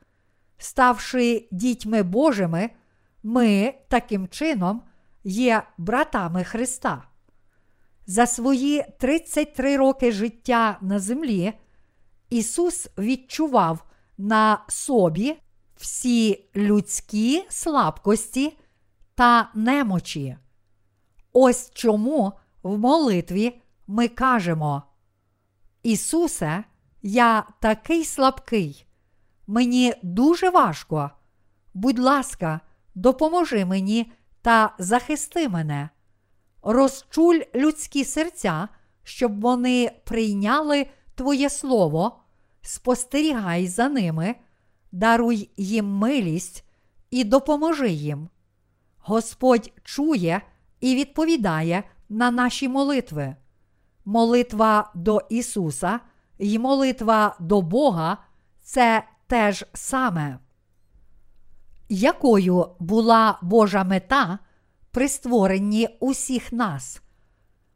Ставши 0.58 1.48
дітьми 1.50 2.02
Божими, 2.02 2.70
ми 3.22 3.74
таким 3.88 4.28
чином 4.28 4.82
є 5.24 5.62
братами 5.78 6.44
Христа. 6.44 7.11
За 8.06 8.26
свої 8.26 8.84
33 8.98 9.76
роки 9.76 10.12
життя 10.12 10.78
на 10.80 10.98
землі 10.98 11.52
Ісус 12.30 12.88
відчував 12.98 13.84
на 14.18 14.64
собі 14.68 15.36
всі 15.76 16.44
людські 16.56 17.44
слабкості 17.48 18.58
та 19.14 19.50
немочі. 19.54 20.36
Ось 21.32 21.70
чому 21.74 22.32
в 22.62 22.78
молитві 22.78 23.60
ми 23.86 24.08
кажемо: 24.08 24.82
Ісусе, 25.82 26.64
я 27.02 27.44
такий 27.60 28.04
слабкий, 28.04 28.86
мені 29.46 29.94
дуже 30.02 30.50
важко. 30.50 31.10
Будь 31.74 31.98
ласка, 31.98 32.60
допоможи 32.94 33.64
мені 33.64 34.12
та 34.42 34.74
захисти 34.78 35.48
мене. 35.48 35.88
Розчуль 36.62 37.40
людські 37.54 38.04
серця, 38.04 38.68
щоб 39.04 39.40
вони 39.40 39.92
прийняли 40.04 40.86
Твоє 41.14 41.50
Слово, 41.50 42.18
спостерігай 42.62 43.66
за 43.66 43.88
ними, 43.88 44.34
даруй 44.92 45.50
їм 45.56 45.86
милість 45.86 46.64
і 47.10 47.24
допоможи 47.24 47.90
їм. 47.90 48.28
Господь 48.98 49.72
чує 49.84 50.42
і 50.80 50.94
відповідає 50.94 51.82
на 52.08 52.30
наші 52.30 52.68
молитви. 52.68 53.36
Молитва 54.04 54.90
до 54.94 55.20
Ісуса 55.30 56.00
і 56.38 56.58
молитва 56.58 57.36
до 57.40 57.62
Бога 57.62 58.18
це 58.62 59.04
те 59.26 59.52
ж 59.52 59.66
саме. 59.72 60.38
Якою 61.88 62.66
була 62.78 63.38
Божа 63.42 63.84
мета 63.84 64.38
при 64.92 65.08
створенні 65.08 65.88
усіх 66.00 66.52
нас? 66.52 67.02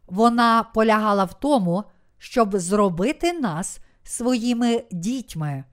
Вона 0.06 0.62
полягала 0.62 1.24
в 1.24 1.40
тому, 1.40 1.84
щоб 2.18 2.56
зробити 2.58 3.32
нас 3.32 3.78
своїми 4.02 4.84
дітьми. 4.90 5.64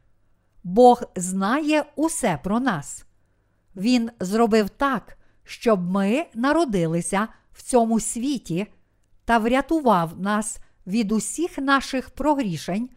Бог 0.64 1.04
знає 1.16 1.86
усе 1.96 2.40
про 2.44 2.60
нас. 2.60 3.06
Він 3.76 4.12
зробив 4.20 4.70
так, 4.70 5.18
щоб 5.44 5.92
ми 5.92 6.26
народилися 6.34 7.28
в 7.52 7.62
цьому 7.62 8.00
світі 8.00 8.68
та 9.26 9.38
врятував 9.38 10.22
нас 10.22 10.60
від 10.88 11.12
усіх 11.12 11.58
наших 11.58 12.10
прогрішень 12.10 12.90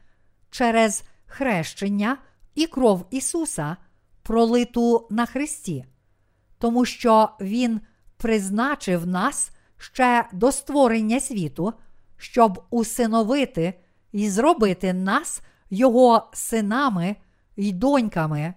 через 0.50 1.04
хрещення 1.26 2.18
і 2.54 2.66
кров 2.66 3.06
Ісуса, 3.10 3.76
пролиту 4.22 5.06
на 5.10 5.26
Христі, 5.26 5.84
тому 6.58 6.84
що 6.84 7.30
Він 7.40 7.80
призначив 8.16 9.06
нас 9.06 9.50
ще 9.78 10.28
до 10.32 10.52
створення 10.52 11.20
світу, 11.20 11.72
щоб 12.16 12.64
усиновити 12.70 13.74
і 14.12 14.30
зробити 14.30 14.92
нас 14.92 15.42
Його 15.70 16.30
синами 16.32 17.16
й 17.56 17.72
доньками. 17.72 18.54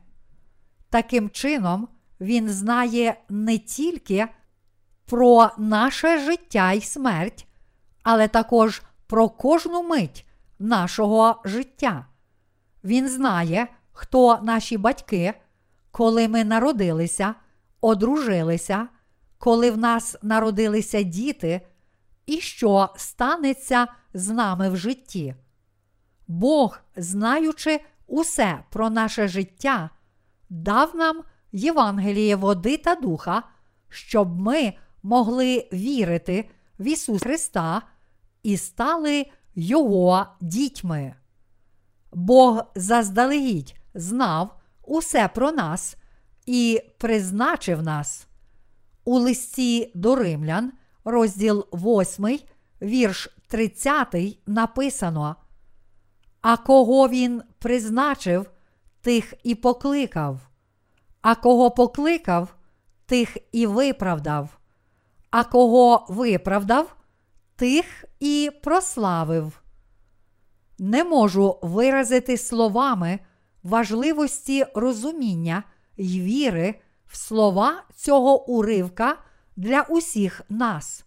Таким 0.89 1.30
чином, 1.30 1.88
Він 2.22 2.50
знає 2.50 3.15
не 3.30 3.58
тільки 3.58 4.28
про 5.06 5.50
наше 5.58 6.19
життя 6.19 6.72
й 6.72 6.82
смерть, 6.82 7.48
але 8.04 8.28
також 8.28 8.82
про 9.08 9.30
кожну 9.30 9.84
мить 9.84 10.26
нашого 10.60 11.41
життя. 11.45 12.06
Він 12.84 13.10
знає, 13.10 13.67
хто 13.91 14.39
наші 14.43 14.78
батьки, 14.78 15.34
коли 15.91 16.28
ми 16.28 16.43
народилися, 16.43 17.36
одружилися, 17.82 18.88
коли 19.39 19.71
в 19.71 19.78
нас 19.78 20.15
народилися 20.21 21.02
діти, 21.02 21.62
і 22.25 22.39
що 22.39 22.89
станеться 22.95 23.88
з 24.13 24.30
нами 24.30 24.69
в 24.69 24.78
житті. 24.78 25.36
Бог, 26.28 26.80
знаючи 26.95 27.80
усе 28.08 28.63
про 28.69 28.89
наше 28.89 29.28
життя, 29.28 29.89
дав 30.49 30.95
нам 30.95 31.23
Євангеліє 31.52 32.36
води 32.36 32.78
та 32.78 32.95
духа, 32.95 33.43
щоб 33.89 34.39
ми 34.39 34.73
могли 35.04 35.69
вірити 35.73 36.49
в 36.80 36.88
Ісуса 36.88 37.26
Христа 37.26 37.82
і 38.43 38.57
стали 38.57 39.26
Його 39.55 40.26
дітьми. 40.41 41.16
Бог 42.11 42.64
заздалегідь 42.76 43.76
знав 43.93 44.59
усе 44.84 45.28
про 45.28 45.51
нас 45.51 45.97
і 46.45 46.82
призначив 46.97 47.84
нас. 47.84 48.28
У 49.06 49.20
листі 49.20 49.91
до 49.95 50.16
римлян, 50.16 50.72
розділ 51.06 51.68
8, 51.74 52.39
вірш 52.82 53.30
30, 53.47 54.16
написано. 54.47 55.36
А 56.41 56.58
кого 56.58 57.10
він 57.10 57.41
призначив, 57.60 58.52
тих 59.02 59.34
і 59.43 59.56
покликав, 59.56 60.39
а 61.22 61.36
кого 61.36 61.72
покликав, 61.72 62.56
тих 63.06 63.38
і 63.52 63.68
виправдав, 63.68 64.60
а 65.32 65.43
кого 65.43 66.06
виправдав, 66.10 66.95
тих 67.56 68.06
і 68.20 68.52
прославив. 68.64 69.62
Не 70.80 71.04
можу 71.04 71.60
виразити 71.62 72.38
словами 72.38 73.20
важливості 73.64 74.66
розуміння 74.76 75.64
й 75.97 76.22
віри 76.22 76.82
в 77.10 77.18
слова 77.18 77.84
цього 77.95 78.49
уривка 78.49 79.18
для 79.55 79.82
усіх 79.82 80.41
нас. 80.49 81.05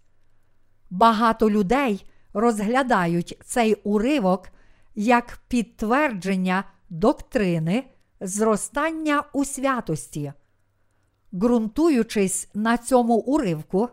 Багато 0.90 1.50
людей 1.50 2.07
розглядають 2.34 3.38
цей 3.44 3.74
уривок 3.74 4.48
як 4.94 5.38
підтвердження 5.48 6.64
доктрини 6.90 7.84
зростання 8.20 9.24
у 9.32 9.44
святості. 9.44 10.32
ґрунтуючись 11.34 12.48
на 12.55 12.78
цьому 12.78 13.14
уривку, 13.14 13.88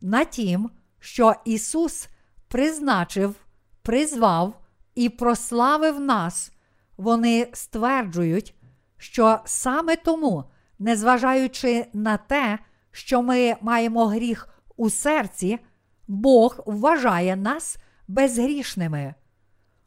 на 0.00 0.24
тім, 0.24 0.70
що 1.00 1.34
Ісус 1.44 2.08
призначив, 2.48 3.34
призвав 3.82 4.60
і 4.94 5.08
прославив 5.08 6.00
нас, 6.00 6.52
вони 6.96 7.48
стверджують, 7.52 8.54
що 8.96 9.40
саме 9.44 9.96
тому, 9.96 10.44
незважаючи 10.78 11.86
на 11.92 12.16
те, 12.16 12.58
що 12.90 13.22
ми 13.22 13.56
маємо 13.60 14.06
гріх 14.06 14.48
у 14.76 14.90
серці, 14.90 15.58
Бог 16.08 16.60
вважає 16.66 17.36
нас 17.36 17.76
безгрішними. 18.08 19.14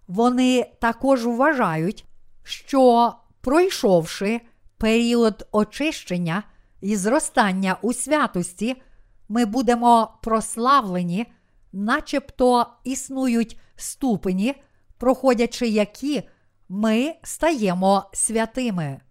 Вони 0.08 0.72
також 0.82 1.26
вважають, 1.26 2.06
що, 2.44 3.14
пройшовши 3.42 4.42
період 4.78 5.48
очищення 5.52 6.44
і 6.82 6.96
зростання 6.96 7.78
у 7.82 7.94
святості, 7.94 8.82
ми 9.30 9.46
будемо 9.46 10.20
прославлені, 10.24 11.26
начебто 11.74 12.68
існують 12.84 13.60
ступені, 13.76 14.56
проходячи 14.98 15.68
які 15.68 16.24
ми 16.70 17.16
стаємо 17.24 18.10
святими. 18.14 19.02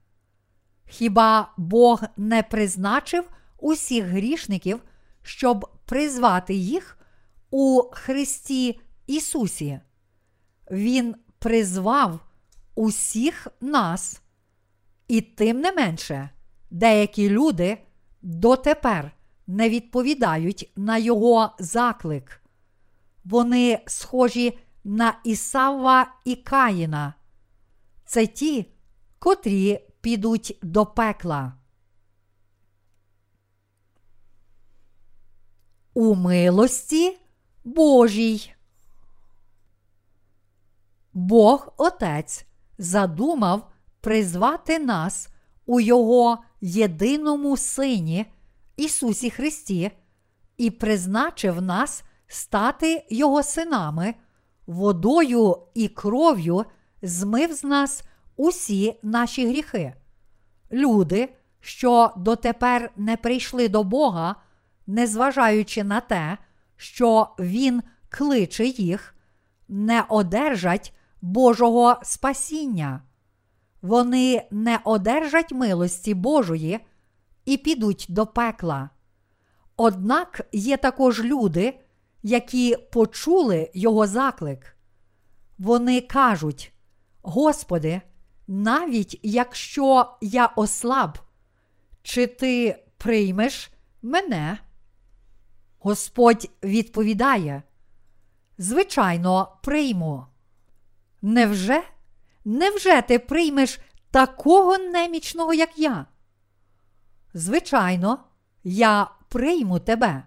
Хіба 0.91 1.53
Бог 1.57 2.03
не 2.17 2.43
призначив 2.43 3.25
усіх 3.59 4.05
грішників, 4.05 4.83
щоб 5.23 5.71
призвати 5.87 6.55
їх 6.55 6.99
у 7.51 7.83
Христі 7.93 8.81
Ісусі? 9.07 9.81
Він 10.71 11.15
призвав 11.39 12.21
усіх 12.75 13.47
нас, 13.61 14.23
і 15.09 15.21
тим 15.21 15.61
не 15.61 15.73
менше, 15.73 16.31
деякі 16.71 17.31
люди 17.31 17.79
дотепер 18.23 19.11
не 19.47 19.69
відповідають 19.71 20.73
на 20.77 20.99
його 20.99 21.51
заклик. 21.59 22.43
Вони 23.25 23.81
схожі 23.87 24.59
на 24.85 25.19
Ісава 25.25 26.15
і 26.25 26.37
Каїна. 26.37 27.15
Це 28.05 28.27
ті, 28.27 28.67
котрі 29.19 29.90
підуть 30.01 30.59
до 30.63 30.87
пекла. 30.87 31.53
У 35.95 36.15
милості 36.15 37.19
Божій. 37.65 38.53
Бог 41.13 41.73
Отець 41.77 42.47
задумав 42.79 43.71
призвати 44.01 44.79
нас 44.79 45.29
у 45.67 45.81
Його 45.81 46.39
єдиному 46.61 47.57
Сині, 47.57 48.27
Ісусі 48.77 49.31
Христі, 49.31 49.91
і 50.57 50.71
призначив 50.71 51.63
нас 51.63 52.05
стати 52.27 53.07
Його 53.11 53.43
синами, 53.43 54.15
водою 54.67 55.59
і 55.75 55.89
кров'ю 55.89 56.65
змив 57.03 57.53
з 57.53 57.65
нас 57.65 58.05
усі 58.41 58.99
наші 59.03 59.49
гріхи. 59.49 59.95
Люди, 60.73 61.29
що 61.61 62.13
дотепер 62.17 62.93
не 62.97 63.17
прийшли 63.17 63.69
до 63.69 63.85
Бога, 63.85 64.37
незважаючи 64.87 65.85
на 65.85 66.01
те, 66.01 66.39
що 66.77 67.29
Він 67.39 67.83
кличе 68.09 68.65
їх, 68.67 69.15
не 69.69 70.05
одержать 70.09 70.95
Божого 71.23 71.97
спасіння. 72.03 73.03
Вони 73.83 74.49
не 74.51 74.81
одержать 74.85 75.53
милості 75.53 76.15
Божої 76.15 76.81
і 77.45 77.57
підуть 77.57 78.07
до 78.09 78.27
пекла. 78.27 78.91
Однак 79.77 80.41
є 80.53 80.77
також 80.77 81.25
люди, 81.25 81.81
які 82.23 82.77
почули 82.93 83.71
його 83.75 84.07
заклик. 84.07 84.77
Вони 85.59 86.01
кажуть: 86.01 86.73
Господи, 87.23 88.01
навіть 88.51 89.21
якщо 89.23 90.17
я 90.21 90.47
ослаб, 90.47 91.19
чи 92.03 92.27
ти 92.27 92.85
приймеш 92.99 93.71
мене? 94.03 94.59
Господь 95.79 96.51
відповідає: 96.63 97.63
Звичайно, 98.59 99.59
прийму. 99.63 100.27
Невже? 101.23 101.83
Невже 102.45 103.03
ти 103.03 103.19
приймеш 103.19 103.81
такого 104.11 104.79
немічного, 104.79 105.55
як 105.55 105.79
я? 105.79 106.07
Звичайно, 107.35 108.19
я 108.65 109.11
прийму 109.29 109.79
тебе. 109.79 110.23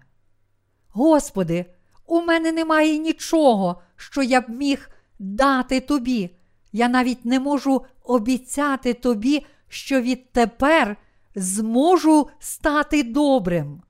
Господи, 0.88 1.74
у 2.06 2.20
мене 2.20 2.52
немає 2.52 2.98
нічого, 2.98 3.82
що 3.96 4.22
я 4.22 4.40
б 4.40 4.50
міг 4.50 4.90
дати 5.18 5.80
тобі. 5.80 6.30
Я 6.76 6.88
навіть 6.88 7.24
не 7.24 7.40
можу 7.40 7.84
обіцяти 8.02 8.94
тобі, 8.94 9.46
що 9.68 10.00
відтепер 10.00 10.96
зможу 11.34 12.28
стати 12.38 13.02
добрим. 13.02 13.82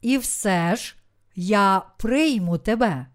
І 0.00 0.18
все 0.18 0.76
ж 0.76 0.96
я 1.34 1.82
прийму 1.98 2.58
тебе. 2.58 3.06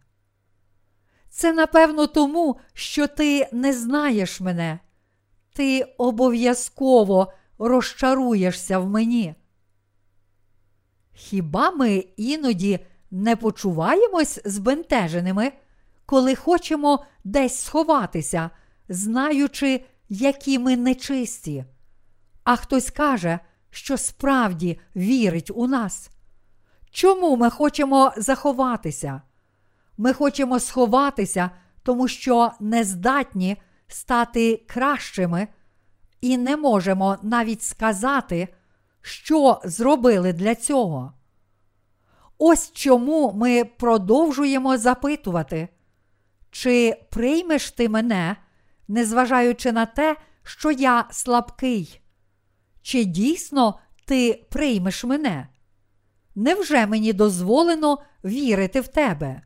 Це 1.29 1.53
напевно 1.53 2.07
тому, 2.07 2.59
що 2.73 3.07
ти 3.07 3.47
не 3.51 3.73
знаєш 3.73 4.41
мене. 4.41 4.79
Ти 5.53 5.83
обов'язково 5.97 7.33
розчаруєшся 7.59 8.79
в 8.79 8.89
мені. 8.89 9.35
Хіба 11.13 11.71
ми 11.71 12.05
іноді 12.17 12.79
не 13.11 13.35
почуваємось 13.35 14.41
збентеженими, 14.45 15.51
коли 16.05 16.35
хочемо 16.35 17.05
десь 17.27 17.63
сховатися, 17.63 18.49
знаючи, 18.89 19.85
які 20.09 20.59
ми 20.59 20.77
нечисті? 20.77 21.65
А 22.43 22.55
хтось 22.55 22.89
каже, 22.89 23.39
що 23.69 23.97
справді 23.97 24.79
вірить 24.95 25.51
у 25.55 25.67
нас. 25.67 26.09
Чому 26.91 27.35
ми 27.35 27.49
хочемо 27.49 28.11
заховатися? 28.17 29.21
Ми 29.97 30.13
хочемо 30.13 30.59
сховатися, 30.59 31.49
тому 31.83 32.07
що 32.07 32.51
не 32.59 32.83
здатні 32.83 33.57
стати 33.87 34.65
кращими, 34.67 35.47
і 36.21 36.37
не 36.37 36.57
можемо 36.57 37.17
навіть 37.21 37.63
сказати, 37.63 38.47
що 39.01 39.61
зробили 39.63 40.33
для 40.33 40.55
цього. 40.55 41.13
Ось 42.37 42.71
чому 42.71 43.33
ми 43.35 43.65
продовжуємо 43.65 44.77
запитувати, 44.77 45.69
чи 46.57 46.97
приймеш 47.09 47.71
ти 47.71 47.89
мене, 47.89 48.35
незважаючи 48.87 49.71
на 49.71 49.85
те, 49.85 50.15
що 50.43 50.71
я 50.71 51.07
слабкий? 51.11 52.01
Чи 52.81 53.03
дійсно 53.03 53.79
ти 54.05 54.45
приймеш 54.51 55.03
мене? 55.03 55.47
Невже 56.35 56.87
мені 56.87 57.13
дозволено 57.13 57.97
вірити 58.23 58.81
в 58.81 58.87
тебе? 58.87 59.41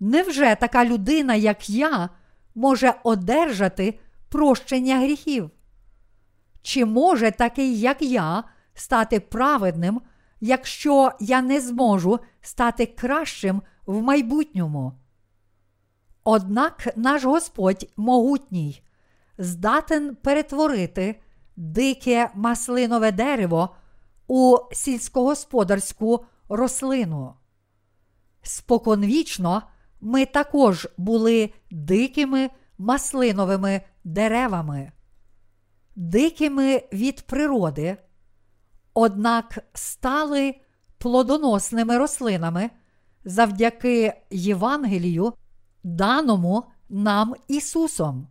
Невже 0.00 0.56
така 0.60 0.84
людина, 0.84 1.34
як 1.34 1.70
я, 1.70 2.08
може 2.54 2.94
одержати 3.04 4.00
прощення 4.28 4.98
гріхів? 4.98 5.50
Чи 6.62 6.84
може 6.84 7.30
такий, 7.30 7.80
як 7.80 8.02
я, 8.02 8.44
стати 8.74 9.20
праведним, 9.20 10.00
якщо 10.40 11.12
я 11.20 11.42
не 11.42 11.60
зможу 11.60 12.18
стати 12.40 12.86
кращим 12.86 13.62
в 13.86 14.02
майбутньому? 14.02 15.01
Однак 16.24 16.88
наш 16.96 17.24
Господь 17.24 17.88
могутній, 17.96 18.82
здатен 19.38 20.14
перетворити 20.14 21.20
дике 21.56 22.30
маслинове 22.34 23.12
дерево 23.12 23.76
у 24.26 24.56
сільськогосподарську 24.72 26.24
рослину. 26.48 27.34
Споконвічно 28.42 29.62
ми 30.00 30.26
також 30.26 30.88
були 30.98 31.50
дикими 31.70 32.50
маслиновими 32.78 33.80
деревами, 34.04 34.92
дикими 35.96 36.82
від 36.92 37.22
природи, 37.22 37.96
однак 38.94 39.58
стали 39.74 40.54
плодоносними 40.98 41.98
рослинами 41.98 42.70
завдяки 43.24 44.14
Євангелію, 44.30 45.32
даному 45.84 46.64
нам 46.88 47.34
Ісусом. 47.48 48.28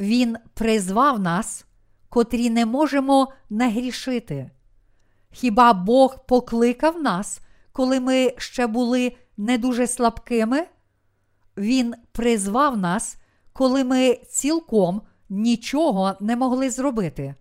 Він 0.00 0.36
призвав 0.54 1.20
нас, 1.20 1.66
котрі 2.08 2.50
не 2.50 2.66
можемо 2.66 3.32
не 3.50 3.70
грішити. 3.70 4.50
Хіба 5.30 5.72
Бог 5.72 6.26
покликав 6.26 7.02
нас, 7.02 7.40
коли 7.72 8.00
ми 8.00 8.34
ще 8.36 8.66
були 8.66 9.16
не 9.36 9.58
дуже 9.58 9.86
слабкими? 9.86 10.66
Він 11.56 11.94
призвав 12.12 12.78
нас, 12.78 13.16
коли 13.52 13.84
ми 13.84 14.14
цілком 14.14 15.02
нічого 15.28 16.14
не 16.20 16.36
могли 16.36 16.70
зробити. 16.70 17.34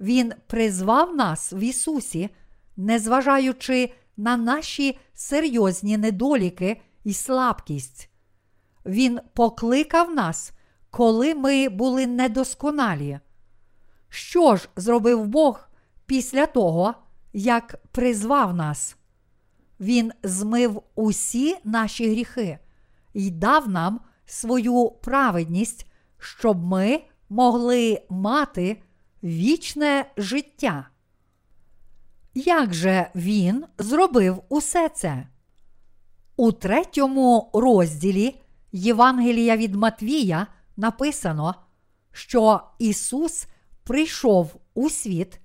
Він 0.00 0.32
призвав 0.46 1.16
нас 1.16 1.52
в 1.52 1.58
Ісусі, 1.62 2.30
незважаючи 2.76 3.92
на 4.16 4.36
наші 4.36 4.98
серйозні 5.14 5.96
недоліки 5.96 6.80
і 7.04 7.12
слабкість. 7.12 8.09
Він 8.86 9.20
покликав 9.34 10.14
нас, 10.14 10.52
коли 10.90 11.34
ми 11.34 11.68
були 11.68 12.06
недосконалі. 12.06 13.20
Що 14.08 14.56
ж 14.56 14.68
зробив 14.76 15.26
Бог 15.26 15.68
після 16.06 16.46
того, 16.46 16.94
як 17.32 17.80
призвав 17.92 18.54
нас? 18.54 18.96
Він 19.80 20.12
змив 20.22 20.82
усі 20.94 21.56
наші 21.64 22.10
гріхи 22.10 22.58
і 23.14 23.30
дав 23.30 23.68
нам 23.68 24.00
свою 24.26 24.90
праведність, 24.90 25.86
щоб 26.18 26.64
ми 26.64 27.00
могли 27.28 28.02
мати 28.08 28.82
вічне 29.22 30.04
життя. 30.16 30.88
Як 32.34 32.74
же 32.74 33.10
він 33.14 33.64
зробив 33.78 34.42
усе 34.48 34.88
це? 34.88 35.26
У 36.36 36.52
третьому 36.52 37.50
розділі 37.52 38.40
Євангелія 38.72 39.56
від 39.56 39.74
Матвія 39.74 40.46
написано, 40.76 41.54
що 42.12 42.60
Ісус 42.78 43.46
прийшов 43.84 44.54
у 44.74 44.90
світ 44.90 45.40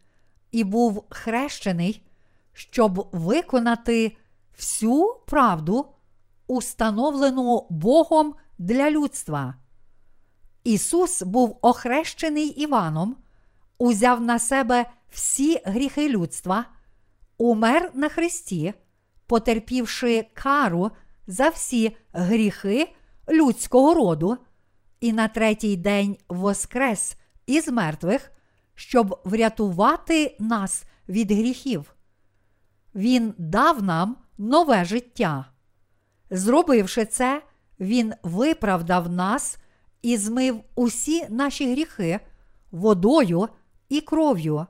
і 0.52 0.64
був 0.64 1.06
хрещений, 1.10 2.06
щоб 2.54 3.10
виконати 3.12 4.18
всю 4.58 5.16
правду, 5.28 5.86
установлену 6.48 7.68
Богом 7.70 8.36
для 8.58 8.92
людства. 8.92 9.56
Ісус 10.64 11.22
був 11.22 11.60
охрещений 11.62 12.48
Іваном, 12.48 13.16
узяв 13.78 14.22
на 14.22 14.40
себе 14.40 14.86
всі 15.10 15.62
гріхи 15.66 16.10
людства, 16.10 16.66
умер 17.38 17.92
на 17.94 18.10
Христі, 18.10 18.74
потерпівши 19.28 20.28
кару 20.34 20.92
за 21.28 21.50
всі 21.50 21.98
гріхи 22.14 22.96
людського 23.30 23.94
роду, 23.94 24.38
і 25.00 25.14
на 25.14 25.28
третій 25.28 25.78
день 25.78 26.18
воскрес 26.30 27.18
із 27.46 27.68
мертвих, 27.68 28.32
щоб 28.76 29.22
врятувати 29.24 30.36
нас 30.40 30.84
від 31.10 31.32
гріхів. 31.32 31.96
Він 32.96 33.34
дав 33.38 33.84
нам 33.84 34.18
нове 34.38 34.86
життя. 34.86 35.46
Зробивши 36.30 37.06
це, 37.06 37.42
Він 37.80 38.14
виправдав 38.24 39.10
нас 39.10 39.58
і 40.02 40.18
змив 40.18 40.64
усі 40.76 41.30
наші 41.30 41.72
гріхи 41.72 42.20
водою 42.72 43.50
і 43.90 44.02
кров'ю, 44.02 44.66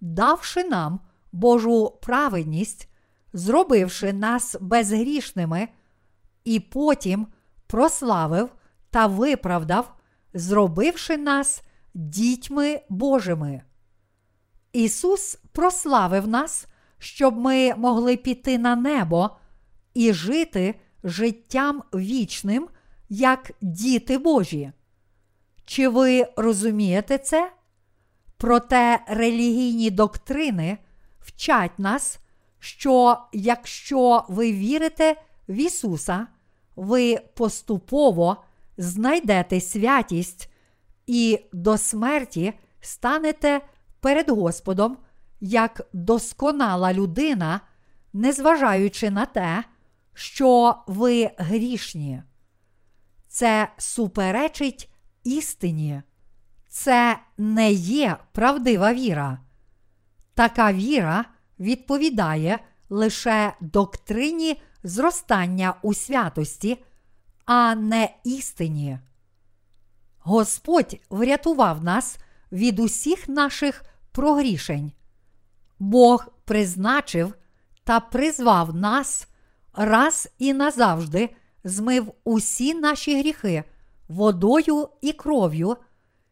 давши 0.00 0.64
нам 0.64 1.00
Божу 1.32 1.98
праведність, 2.02 2.88
зробивши 3.32 4.12
нас 4.12 4.56
безгрішними, 4.60 5.68
і 6.44 6.60
потім 6.60 7.26
прославив 7.72 8.50
та 8.90 9.06
виправдав, 9.06 9.94
зробивши 10.34 11.16
нас 11.16 11.62
дітьми 11.94 12.80
Божими. 12.88 13.62
Ісус 14.72 15.38
прославив 15.52 16.28
нас, 16.28 16.66
щоб 16.98 17.36
ми 17.36 17.74
могли 17.74 18.16
піти 18.16 18.58
на 18.58 18.76
небо 18.76 19.30
і 19.94 20.12
жити 20.12 20.74
життям 21.04 21.82
вічним, 21.94 22.68
як 23.08 23.52
діти 23.60 24.18
Божі. 24.18 24.72
Чи 25.64 25.88
ви 25.88 26.26
розумієте 26.36 27.18
це? 27.18 27.52
Проте 28.36 29.00
релігійні 29.08 29.90
доктрини 29.90 30.78
вчать 31.20 31.78
нас, 31.78 32.18
що 32.58 33.18
якщо 33.32 34.24
ви 34.28 34.52
вірите 34.52 35.16
в 35.48 35.54
Ісуса, 35.54 36.26
ви 36.76 37.18
поступово 37.34 38.36
знайдете 38.76 39.60
святість 39.60 40.50
і 41.06 41.40
до 41.52 41.78
смерті 41.78 42.52
станете 42.80 43.60
перед 44.00 44.30
Господом 44.30 44.96
як 45.40 45.88
досконала 45.92 46.92
людина, 46.92 47.60
незважаючи 48.12 49.10
на 49.10 49.26
те, 49.26 49.64
що 50.14 50.76
ви 50.86 51.30
грішні. 51.36 52.22
Це 53.28 53.68
суперечить 53.78 54.90
істині. 55.24 56.02
Це 56.68 57.18
не 57.38 57.72
є 57.72 58.16
правдива 58.32 58.94
віра. 58.94 59.38
Така 60.34 60.72
віра 60.72 61.24
відповідає 61.60 62.58
лише 62.90 63.52
доктрині 63.60 64.62
зростання 64.82 65.74
у 65.82 65.94
святості, 65.94 66.84
а 67.44 67.74
не 67.74 68.14
істині. 68.24 68.98
Господь 70.18 70.96
врятував 71.10 71.84
нас 71.84 72.18
від 72.52 72.80
усіх 72.80 73.28
наших 73.28 73.84
прогрішень. 74.12 74.92
Бог 75.78 76.26
призначив 76.44 77.34
та 77.84 78.00
призвав 78.00 78.74
нас 78.74 79.28
раз 79.72 80.28
і 80.38 80.52
назавжди 80.52 81.30
змив 81.64 82.12
усі 82.24 82.74
наші 82.74 83.18
гріхи 83.18 83.64
водою 84.08 84.88
і 85.00 85.12
кров'ю, 85.12 85.76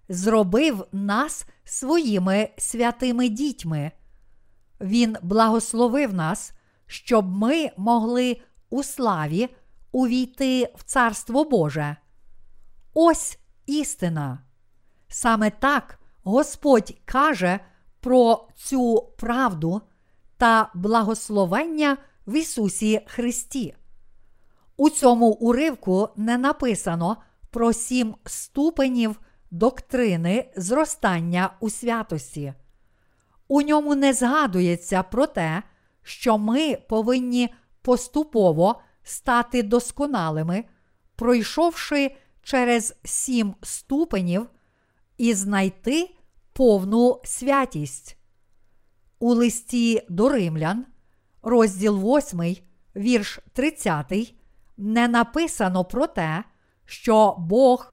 зробив 0.09 0.86
нас 0.92 1.46
своїми 1.64 2.48
святими 2.59 3.28
дітьми. 3.28 3.90
Він 4.80 5.16
благословив 5.22 6.14
нас, 6.14 6.53
щоб 6.91 7.36
ми 7.36 7.70
могли 7.76 8.41
у 8.70 8.82
славі 8.82 9.49
увійти 9.93 10.72
в 10.76 10.82
Царство 10.84 11.45
Боже. 11.45 11.97
Ось 12.95 13.38
істина. 13.66 14.38
Саме 15.09 15.51
так 15.51 15.99
Господь 16.22 16.95
каже 17.05 17.61
про 18.01 18.49
цю 18.57 19.12
правду 19.18 19.82
та 20.36 20.70
благословення 20.74 21.97
в 22.26 22.36
Ісусі 22.36 23.01
Христі. 23.07 23.74
У 24.76 24.91
цьому 24.91 25.26
уривку 25.26 26.09
не 26.16 26.38
написано 26.38 27.16
про 27.51 27.72
сім 27.72 28.14
ступенів 28.26 29.20
доктрини 29.51 30.53
зростання 30.57 31.51
у 31.61 31.70
святості. 31.70 32.55
У 33.49 33.62
ньому 33.62 33.95
не 33.95 34.12
згадується 34.12 35.03
про 35.03 35.26
те, 35.26 35.62
що 36.03 36.38
ми 36.38 36.76
повинні 36.88 37.48
поступово 37.82 38.80
стати 39.03 39.62
досконалими, 39.62 40.64
пройшовши 41.16 42.16
через 42.42 42.94
сім 43.05 43.55
ступенів 43.62 44.46
і 45.18 45.34
знайти 45.34 46.14
повну 46.53 47.20
святість. 47.24 48.16
У 49.18 49.34
листі 49.34 50.03
до 50.09 50.28
римлян, 50.28 50.86
розділ 51.42 52.16
8, 52.16 52.57
вірш 52.96 53.38
30, 53.53 54.34
не 54.76 55.09
написано 55.09 55.84
про 55.84 56.07
те, 56.07 56.44
що 56.84 57.36
Бог 57.38 57.92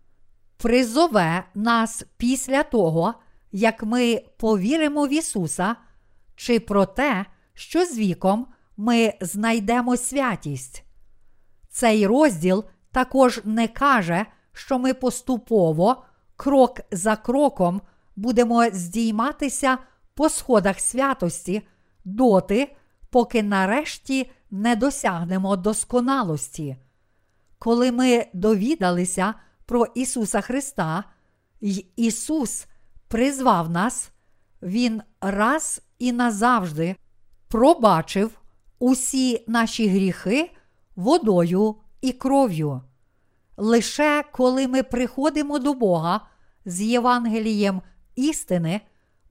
призове 0.57 1.43
нас 1.55 2.03
після 2.17 2.63
того, 2.63 3.13
як 3.51 3.83
ми 3.83 4.23
повіримо 4.37 5.07
в 5.07 5.13
Ісуса, 5.13 5.75
чи 6.35 6.59
про 6.59 6.85
те, 6.85 7.25
що 7.57 7.85
з 7.85 7.97
віком 7.97 8.47
ми 8.77 9.13
знайдемо 9.21 9.97
святість. 9.97 10.83
Цей 11.69 12.07
розділ 12.07 12.65
також 12.91 13.41
не 13.43 13.67
каже, 13.67 14.25
що 14.53 14.79
ми 14.79 14.93
поступово, 14.93 16.03
крок 16.35 16.79
за 16.91 17.15
кроком, 17.15 17.81
будемо 18.15 18.65
здійматися 18.73 19.77
по 20.13 20.29
сходах 20.29 20.79
святості 20.79 21.67
доти, 22.05 22.75
поки 23.09 23.43
нарешті 23.43 24.31
не 24.51 24.75
досягнемо 24.75 25.55
досконалості. 25.55 26.77
Коли 27.59 27.91
ми 27.91 28.25
довідалися 28.33 29.33
про 29.65 29.85
Ісуса 29.85 30.41
Христа, 30.41 31.03
й 31.61 31.85
Ісус 31.95 32.65
призвав 33.07 33.69
нас, 33.69 34.11
Він 34.61 35.01
раз 35.21 35.81
і 35.99 36.11
назавжди 36.11 36.95
пробачив 37.47 38.41
усі 38.79 39.43
наші 39.47 39.87
гріхи 39.87 40.51
водою 40.95 41.75
і 42.01 42.11
кров'ю. 42.11 42.81
Лише 43.57 44.23
коли 44.31 44.67
ми 44.67 44.83
приходимо 44.83 45.59
до 45.59 45.73
Бога 45.73 46.21
з 46.65 46.81
Євангелієм 46.81 47.81
істини, 48.15 48.81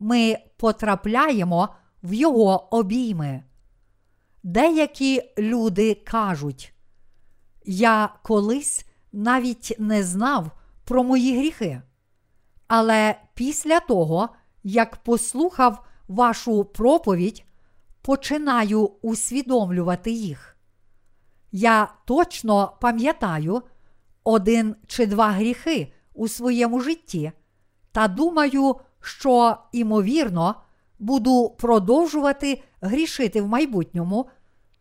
ми 0.00 0.38
потрапляємо 0.56 1.68
в 2.02 2.12
Його 2.14 2.74
обійми. 2.76 3.42
Деякі 4.42 5.22
люди 5.38 5.94
кажуть, 5.94 6.74
я 7.64 8.08
колись 8.22 8.86
навіть 9.12 9.76
не 9.78 10.02
знав 10.02 10.50
про 10.84 11.04
мої 11.04 11.38
гріхи. 11.38 11.82
Але 12.68 13.14
після 13.34 13.80
того, 13.80 14.28
як 14.62 14.96
послухав 14.96 15.86
вашу 16.08 16.64
проповідь, 16.64 17.45
починаю 18.06 18.90
усвідомлювати 19.02 20.10
їх. 20.10 20.56
Я 21.52 21.88
точно 22.04 22.76
пам'ятаю 22.80 23.62
один 24.24 24.76
чи 24.86 25.06
два 25.06 25.30
гріхи 25.30 25.92
у 26.14 26.28
своєму 26.28 26.80
житті 26.80 27.32
та 27.92 28.08
думаю, 28.08 28.76
що, 29.00 29.56
імовірно, 29.72 30.54
буду 30.98 31.50
продовжувати 31.58 32.62
грішити 32.80 33.42
в 33.42 33.48
майбутньому, 33.48 34.26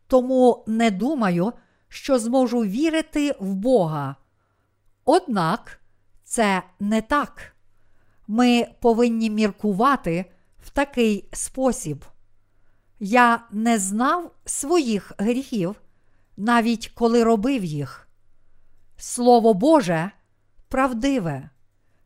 тому 0.07 0.63
не 0.67 0.91
думаю, 0.91 1.53
що 1.88 2.19
зможу 2.19 2.59
вірити 2.59 3.36
в 3.39 3.53
Бога. 3.53 4.15
Однак 5.05 5.80
це 6.23 6.63
не 6.80 7.01
так. 7.01 7.55
Ми 8.28 8.67
повинні 8.82 9.30
міркувати 9.30 10.26
в 10.63 10.69
такий 10.69 11.30
спосіб. 11.34 12.05
Я 12.99 13.43
не 13.51 13.79
знав 13.79 14.31
своїх 14.45 15.11
гріхів, 15.17 15.81
навіть 16.37 16.87
коли 16.87 17.23
робив 17.23 17.63
їх. 17.63 18.07
Слово 18.97 19.53
Боже 19.53 20.11
правдиве. 20.67 21.49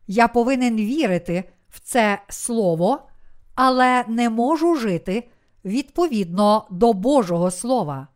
Я 0.07 0.27
повинен 0.27 0.75
вірити 0.75 1.43
в 1.69 1.79
це 1.79 2.21
слово, 2.29 3.09
але 3.55 4.05
не 4.07 4.29
можу 4.29 4.75
жити 4.75 5.29
відповідно 5.65 6.67
до 6.69 6.93
Божого 6.93 7.51
Слова. 7.51 8.07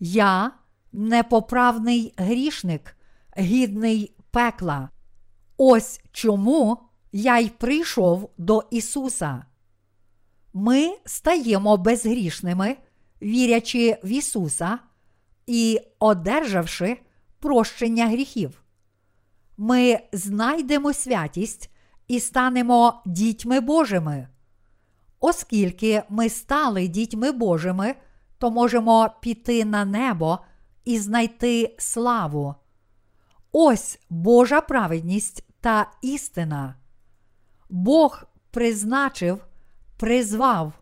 Я 0.00 0.52
непоправний 0.92 2.14
грішник, 2.16 2.96
гідний 3.38 4.14
пекла. 4.30 4.88
Ось 5.56 6.00
чому 6.12 6.78
я 7.12 7.38
й 7.38 7.48
прийшов 7.48 8.30
до 8.38 8.64
Ісуса. 8.70 9.44
Ми 10.52 10.96
стаємо 11.06 11.76
безгрішними, 11.76 12.76
вірячи 13.22 13.98
в 14.04 14.08
Ісуса 14.08 14.78
і 15.46 15.80
одержавши 15.98 17.00
прощення 17.38 18.06
гріхів. 18.06 18.62
Ми 19.56 20.00
знайдемо 20.12 20.92
святість 20.92 21.70
і 22.08 22.20
станемо 22.20 23.02
дітьми 23.06 23.60
Божими. 23.60 24.28
Оскільки 25.20 26.02
ми 26.08 26.28
стали 26.28 26.88
дітьми 26.88 27.32
Божими, 27.32 27.94
то 28.38 28.50
можемо 28.50 29.10
піти 29.20 29.64
на 29.64 29.84
небо 29.84 30.38
і 30.84 30.98
знайти 30.98 31.74
славу. 31.78 32.54
Ось 33.52 33.98
Божа 34.10 34.60
праведність 34.60 35.44
та 35.60 35.92
істина. 36.02 36.74
Бог 37.68 38.24
призначив, 38.50 39.44
призвав, 40.00 40.72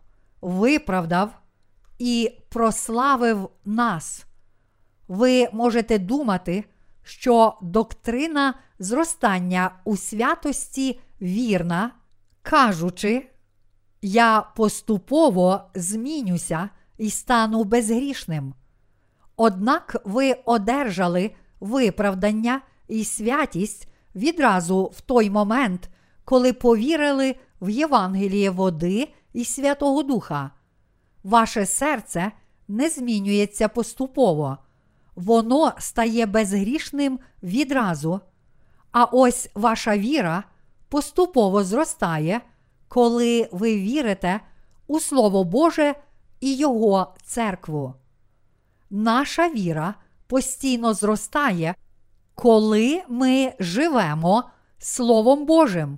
виправдав 0.41 1.39
і 1.97 2.31
прославив 2.49 3.49
нас. 3.65 4.25
Ви 5.07 5.49
можете 5.53 5.99
думати, 5.99 6.63
що 7.03 7.57
доктрина 7.61 8.53
зростання 8.79 9.71
у 9.85 9.97
святості 9.97 10.99
вірна, 11.21 11.91
кажучи, 12.41 13.29
я 14.01 14.41
поступово 14.55 15.61
змінюся 15.75 16.69
і 16.97 17.09
стану 17.09 17.63
безгрішним. 17.63 18.53
Однак 19.35 19.95
ви 20.05 20.33
одержали 20.45 21.31
виправдання 21.59 22.61
і 22.87 23.05
святість 23.05 23.87
відразу 24.15 24.83
в 24.95 25.01
той 25.01 25.29
момент, 25.29 25.89
коли 26.25 26.53
повірили 26.53 27.35
в 27.61 27.69
Євангеліє 27.69 28.49
води 28.49 29.07
і 29.33 29.45
Святого 29.45 30.03
Духа. 30.03 30.51
Ваше 31.23 31.65
серце 31.65 32.31
не 32.67 32.89
змінюється 32.89 33.67
поступово, 33.67 34.57
воно 35.15 35.73
стає 35.79 36.25
безгрішним 36.25 37.19
відразу. 37.43 38.19
А 38.91 39.03
ось 39.03 39.49
ваша 39.55 39.97
віра 39.97 40.43
поступово 40.89 41.63
зростає, 41.63 42.41
коли 42.87 43.49
ви 43.51 43.75
вірите 43.75 44.39
у 44.87 44.99
Слово 44.99 45.43
Боже 45.43 45.95
і 46.39 46.55
Його 46.55 47.13
церкву. 47.23 47.93
Наша 48.89 49.49
віра 49.49 49.95
постійно 50.27 50.93
зростає, 50.93 51.75
коли 52.35 53.03
ми 53.09 53.53
живемо 53.59 54.43
Словом 54.77 55.45
Божим, 55.45 55.97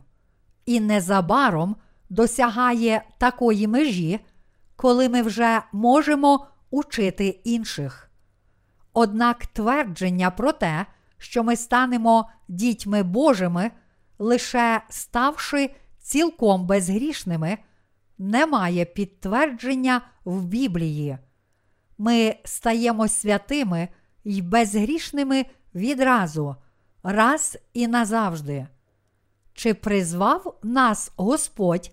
і 0.66 0.80
незабаром 0.80 1.76
досягає 2.10 3.04
такої 3.18 3.68
межі, 3.68 4.20
коли 4.76 5.10
ми 5.10 5.22
вже 5.22 5.62
можемо 5.72 6.48
учити 6.72 7.28
інших. 7.28 8.12
Однак 8.94 9.46
твердження 9.46 10.32
про 10.32 10.52
те, 10.52 10.86
що 11.18 11.44
ми 11.44 11.56
станемо 11.56 12.30
дітьми 12.48 13.04
Божими, 13.04 13.72
лише 14.20 14.82
ставши 14.90 15.70
цілком 16.00 16.66
безгрішними, 16.68 17.58
немає 18.18 18.86
підтвердження 18.86 20.02
в 20.26 20.46
Біблії. 20.46 21.18
Ми 21.98 22.36
стаємо 22.44 23.08
святими 23.08 23.88
й 24.24 24.42
безгрішними 24.42 25.46
відразу, 25.76 26.56
раз 27.04 27.58
і 27.74 27.88
назавжди. 27.88 28.68
Чи 29.54 29.74
призвав 29.74 30.60
нас 30.64 31.12
Господь 31.16 31.92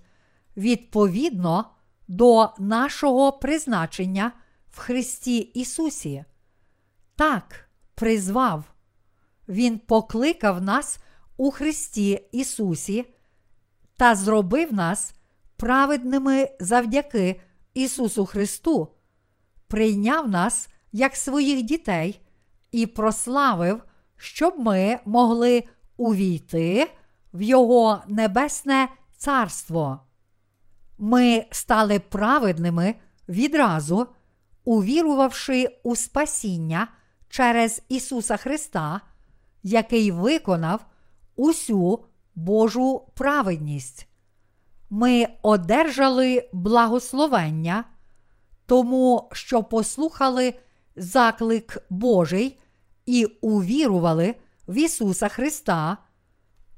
відповідно 0.56 1.70
до 2.08 2.50
нашого 2.58 3.32
призначення 3.32 4.32
в 4.70 4.78
Христі 4.78 5.38
Ісусі? 5.38 6.24
Так, 7.16 7.68
призвав. 7.94 8.64
Він 9.48 9.78
покликав 9.78 10.62
нас 10.62 10.98
у 11.36 11.50
Христі 11.50 12.28
Ісусі 12.32 13.04
та 13.96 14.14
зробив 14.14 14.74
нас 14.74 15.14
праведними 15.56 16.50
завдяки 16.60 17.40
Ісусу 17.74 18.26
Христу, 18.26 18.88
прийняв 19.68 20.28
нас 20.28 20.68
як 20.92 21.16
своїх 21.16 21.62
дітей 21.62 22.20
і 22.72 22.86
прославив, 22.86 23.82
щоб 24.16 24.58
ми 24.58 24.98
могли 25.04 25.64
увійти 25.96 26.90
в 27.38 27.42
Його 27.42 28.02
небесне 28.08 28.88
царство. 29.16 30.00
Ми 30.98 31.46
стали 31.50 31.98
праведними 31.98 32.94
відразу, 33.28 34.06
увірувавши 34.64 35.80
у 35.82 35.96
спасіння 35.96 36.88
через 37.28 37.82
Ісуса 37.88 38.36
Христа, 38.36 39.00
який 39.62 40.10
виконав 40.10 40.86
усю 41.36 42.04
Божу 42.34 43.02
праведність. 43.14 44.08
Ми 44.90 45.28
одержали 45.42 46.48
благословення, 46.52 47.84
тому 48.66 49.28
що 49.32 49.62
послухали 49.62 50.54
заклик 50.96 51.78
Божий 51.90 52.58
і 53.06 53.24
увірували 53.24 54.34
в 54.68 54.76
Ісуса 54.76 55.28
Христа, 55.28 55.96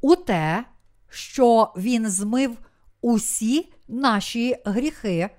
у 0.00 0.16
те, 0.16 0.64
що 1.08 1.72
Він 1.76 2.08
змив 2.08 2.58
усі 3.00 3.72
наші 3.88 4.56
гріхи, 4.64 5.30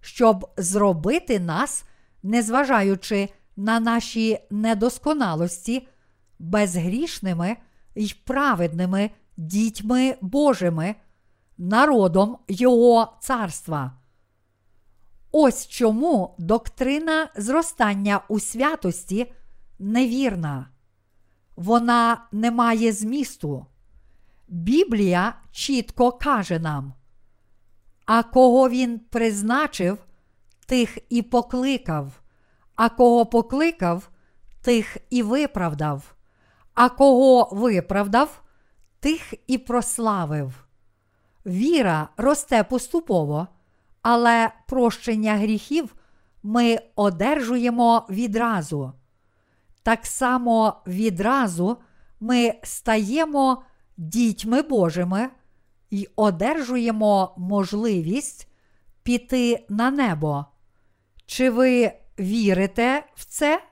щоб 0.00 0.50
зробити 0.56 1.40
нас, 1.40 1.84
незважаючи 2.22 3.28
на 3.56 3.80
наші 3.80 4.38
недосконалості, 4.50 5.88
безгрішними 6.38 7.56
й 7.94 8.14
праведними 8.24 9.10
дітьми 9.36 10.16
Божими, 10.20 10.94
народом 11.58 12.38
Його 12.48 13.12
царства. 13.20 13.92
Ось 15.32 15.68
чому 15.68 16.34
доктрина 16.38 17.28
зростання 17.36 18.20
у 18.28 18.40
святості 18.40 19.32
невірна. 19.78 20.68
Вона 21.56 22.26
не 22.32 22.50
має 22.50 22.92
змісту. 22.92 23.66
Біблія 24.48 25.34
чітко 25.52 26.12
каже 26.12 26.58
нам, 26.58 26.94
а 28.06 28.22
кого 28.22 28.68
він 28.68 28.98
призначив, 28.98 29.98
тих 30.66 30.98
і 31.08 31.22
покликав, 31.22 32.20
а 32.74 32.88
кого 32.88 33.26
покликав, 33.26 34.10
тих 34.62 34.96
і 35.10 35.22
виправдав, 35.22 36.14
а 36.74 36.88
кого 36.88 37.48
виправдав, 37.52 38.42
тих 39.00 39.34
і 39.46 39.58
прославив. 39.58 40.66
Віра 41.46 42.08
росте 42.16 42.64
поступово, 42.64 43.46
але 44.02 44.50
прощення 44.68 45.36
гріхів 45.36 45.94
ми 46.42 46.80
одержуємо 46.94 48.06
відразу. 48.10 48.92
Так 49.82 50.06
само 50.06 50.82
відразу 50.86 51.76
ми 52.20 52.54
стаємо 52.62 53.62
дітьми 53.96 54.62
Божими, 54.62 55.28
й 55.90 56.08
одержуємо 56.16 57.34
можливість 57.36 58.48
піти 59.02 59.66
на 59.68 59.90
небо. 59.90 60.46
Чи 61.26 61.50
ви 61.50 61.92
вірите 62.18 63.04
в 63.14 63.24
це? 63.24 63.62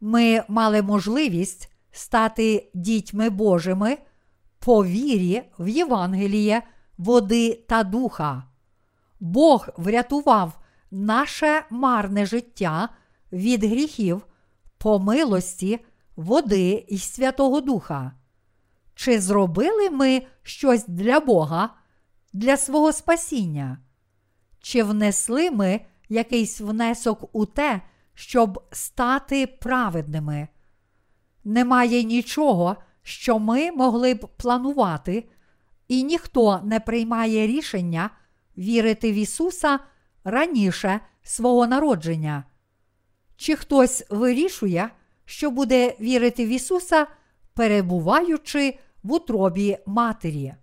Ми 0.00 0.42
мали 0.48 0.82
можливість 0.82 1.72
стати 1.90 2.70
дітьми 2.74 3.30
Божими 3.30 3.98
по 4.58 4.84
вірі 4.84 5.42
в 5.58 5.68
Євангеліє, 5.68 6.62
води 6.98 7.64
та 7.68 7.84
духа. 7.84 8.42
Бог 9.20 9.68
врятував 9.76 10.58
наше 10.90 11.62
марне 11.70 12.26
життя 12.26 12.88
від 13.32 13.64
гріхів 13.64 14.26
по 14.78 14.98
милості, 14.98 15.78
води 16.16 16.84
і 16.88 16.98
Святого 16.98 17.60
Духа. 17.60 18.12
Чи 18.98 19.20
зробили 19.20 19.90
ми 19.90 20.22
щось 20.42 20.84
для 20.86 21.20
Бога, 21.20 21.70
для 22.32 22.56
свого 22.56 22.92
спасіння? 22.92 23.78
Чи 24.60 24.82
внесли 24.82 25.50
ми 25.50 25.80
якийсь 26.08 26.60
внесок 26.60 27.36
у 27.36 27.46
те, 27.46 27.80
щоб 28.14 28.64
стати 28.72 29.46
праведними? 29.46 30.48
Немає 31.44 32.04
нічого, 32.04 32.76
що 33.02 33.38
ми 33.38 33.72
могли 33.72 34.14
б 34.14 34.28
планувати, 34.36 35.28
і 35.88 36.02
ніхто 36.02 36.60
не 36.64 36.80
приймає 36.80 37.46
рішення 37.46 38.10
вірити 38.56 39.12
в 39.12 39.14
Ісуса 39.14 39.78
раніше 40.24 41.00
свого 41.22 41.66
народження. 41.66 42.44
Чи 43.36 43.56
хтось 43.56 44.04
вирішує, 44.10 44.90
що 45.24 45.50
буде 45.50 45.96
вірити 46.00 46.46
в 46.46 46.48
Ісуса, 46.48 47.06
перебуваючи 47.54 48.78
в 49.02 49.12
утробі 49.12 49.78
матері? 49.86 50.54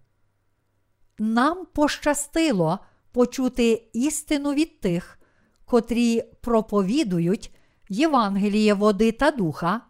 Нам 1.19 1.65
пощастило 1.65 2.79
почути 3.11 3.89
істину 3.93 4.53
від 4.53 4.79
тих, 4.79 5.19
котрі 5.65 6.21
проповідують 6.41 7.55
Євангеліє 7.89 8.73
води 8.73 9.11
та 9.11 9.31
духа. 9.31 9.81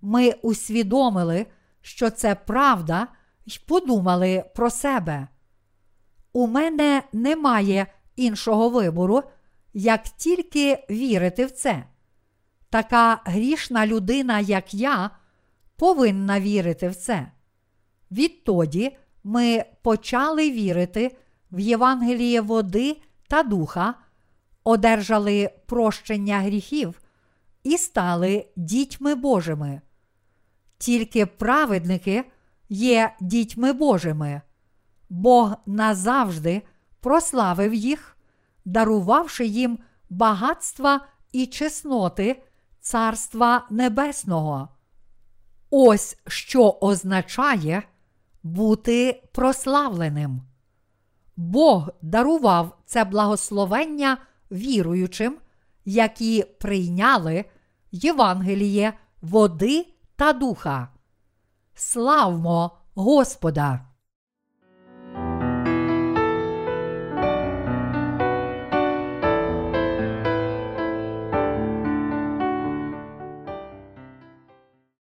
Ми 0.00 0.32
усвідомили, 0.42 1.46
що 1.80 2.10
це 2.10 2.34
правда, 2.34 3.08
й 3.46 3.60
подумали 3.66 4.44
про 4.54 4.70
себе. 4.70 5.28
У 6.32 6.46
мене 6.46 7.02
немає 7.12 7.86
іншого 8.16 8.68
вибору, 8.68 9.22
як 9.74 10.02
тільки 10.02 10.84
вірити 10.90 11.46
в 11.46 11.50
це. 11.50 11.84
Така 12.70 13.20
грішна 13.24 13.86
людина, 13.86 14.40
як 14.40 14.74
я, 14.74 15.10
повинна 15.76 16.40
вірити 16.40 16.88
в 16.88 16.96
це. 16.96 17.32
Відтоді 18.10 18.96
ми 19.24 19.64
почали 19.82 20.50
вірити 20.50 21.16
в 21.50 21.60
Євангеліє 21.60 22.40
води 22.40 22.96
та 23.28 23.42
духа, 23.42 23.94
одержали 24.64 25.50
прощення 25.66 26.40
гріхів 26.40 27.00
і 27.62 27.78
стали 27.78 28.46
дітьми 28.56 29.14
Божими. 29.14 29.80
Тільки 30.78 31.26
праведники 31.26 32.24
є 32.68 33.14
дітьми 33.20 33.72
Божими. 33.72 34.42
Бог 35.08 35.54
назавжди 35.66 36.62
прославив 37.00 37.74
їх, 37.74 38.16
дарувавши 38.64 39.46
їм 39.46 39.78
багатства 40.10 41.06
і 41.32 41.46
чесноти 41.46 42.42
Царства 42.80 43.66
Небесного. 43.70 44.68
Ось 45.70 46.18
що 46.26 46.78
означає 46.80 47.82
бути 48.46 49.22
прославленим. 49.32 50.42
Бог 51.36 51.90
дарував 52.02 52.78
це 52.86 53.04
благословення 53.04 54.18
віруючим, 54.50 55.36
які 55.84 56.42
прийняли 56.60 57.44
Євангеліє 57.92 58.92
води 59.22 59.86
та 60.16 60.32
духа. 60.32 60.88
Славмо 61.74 62.70
Господа! 62.94 63.95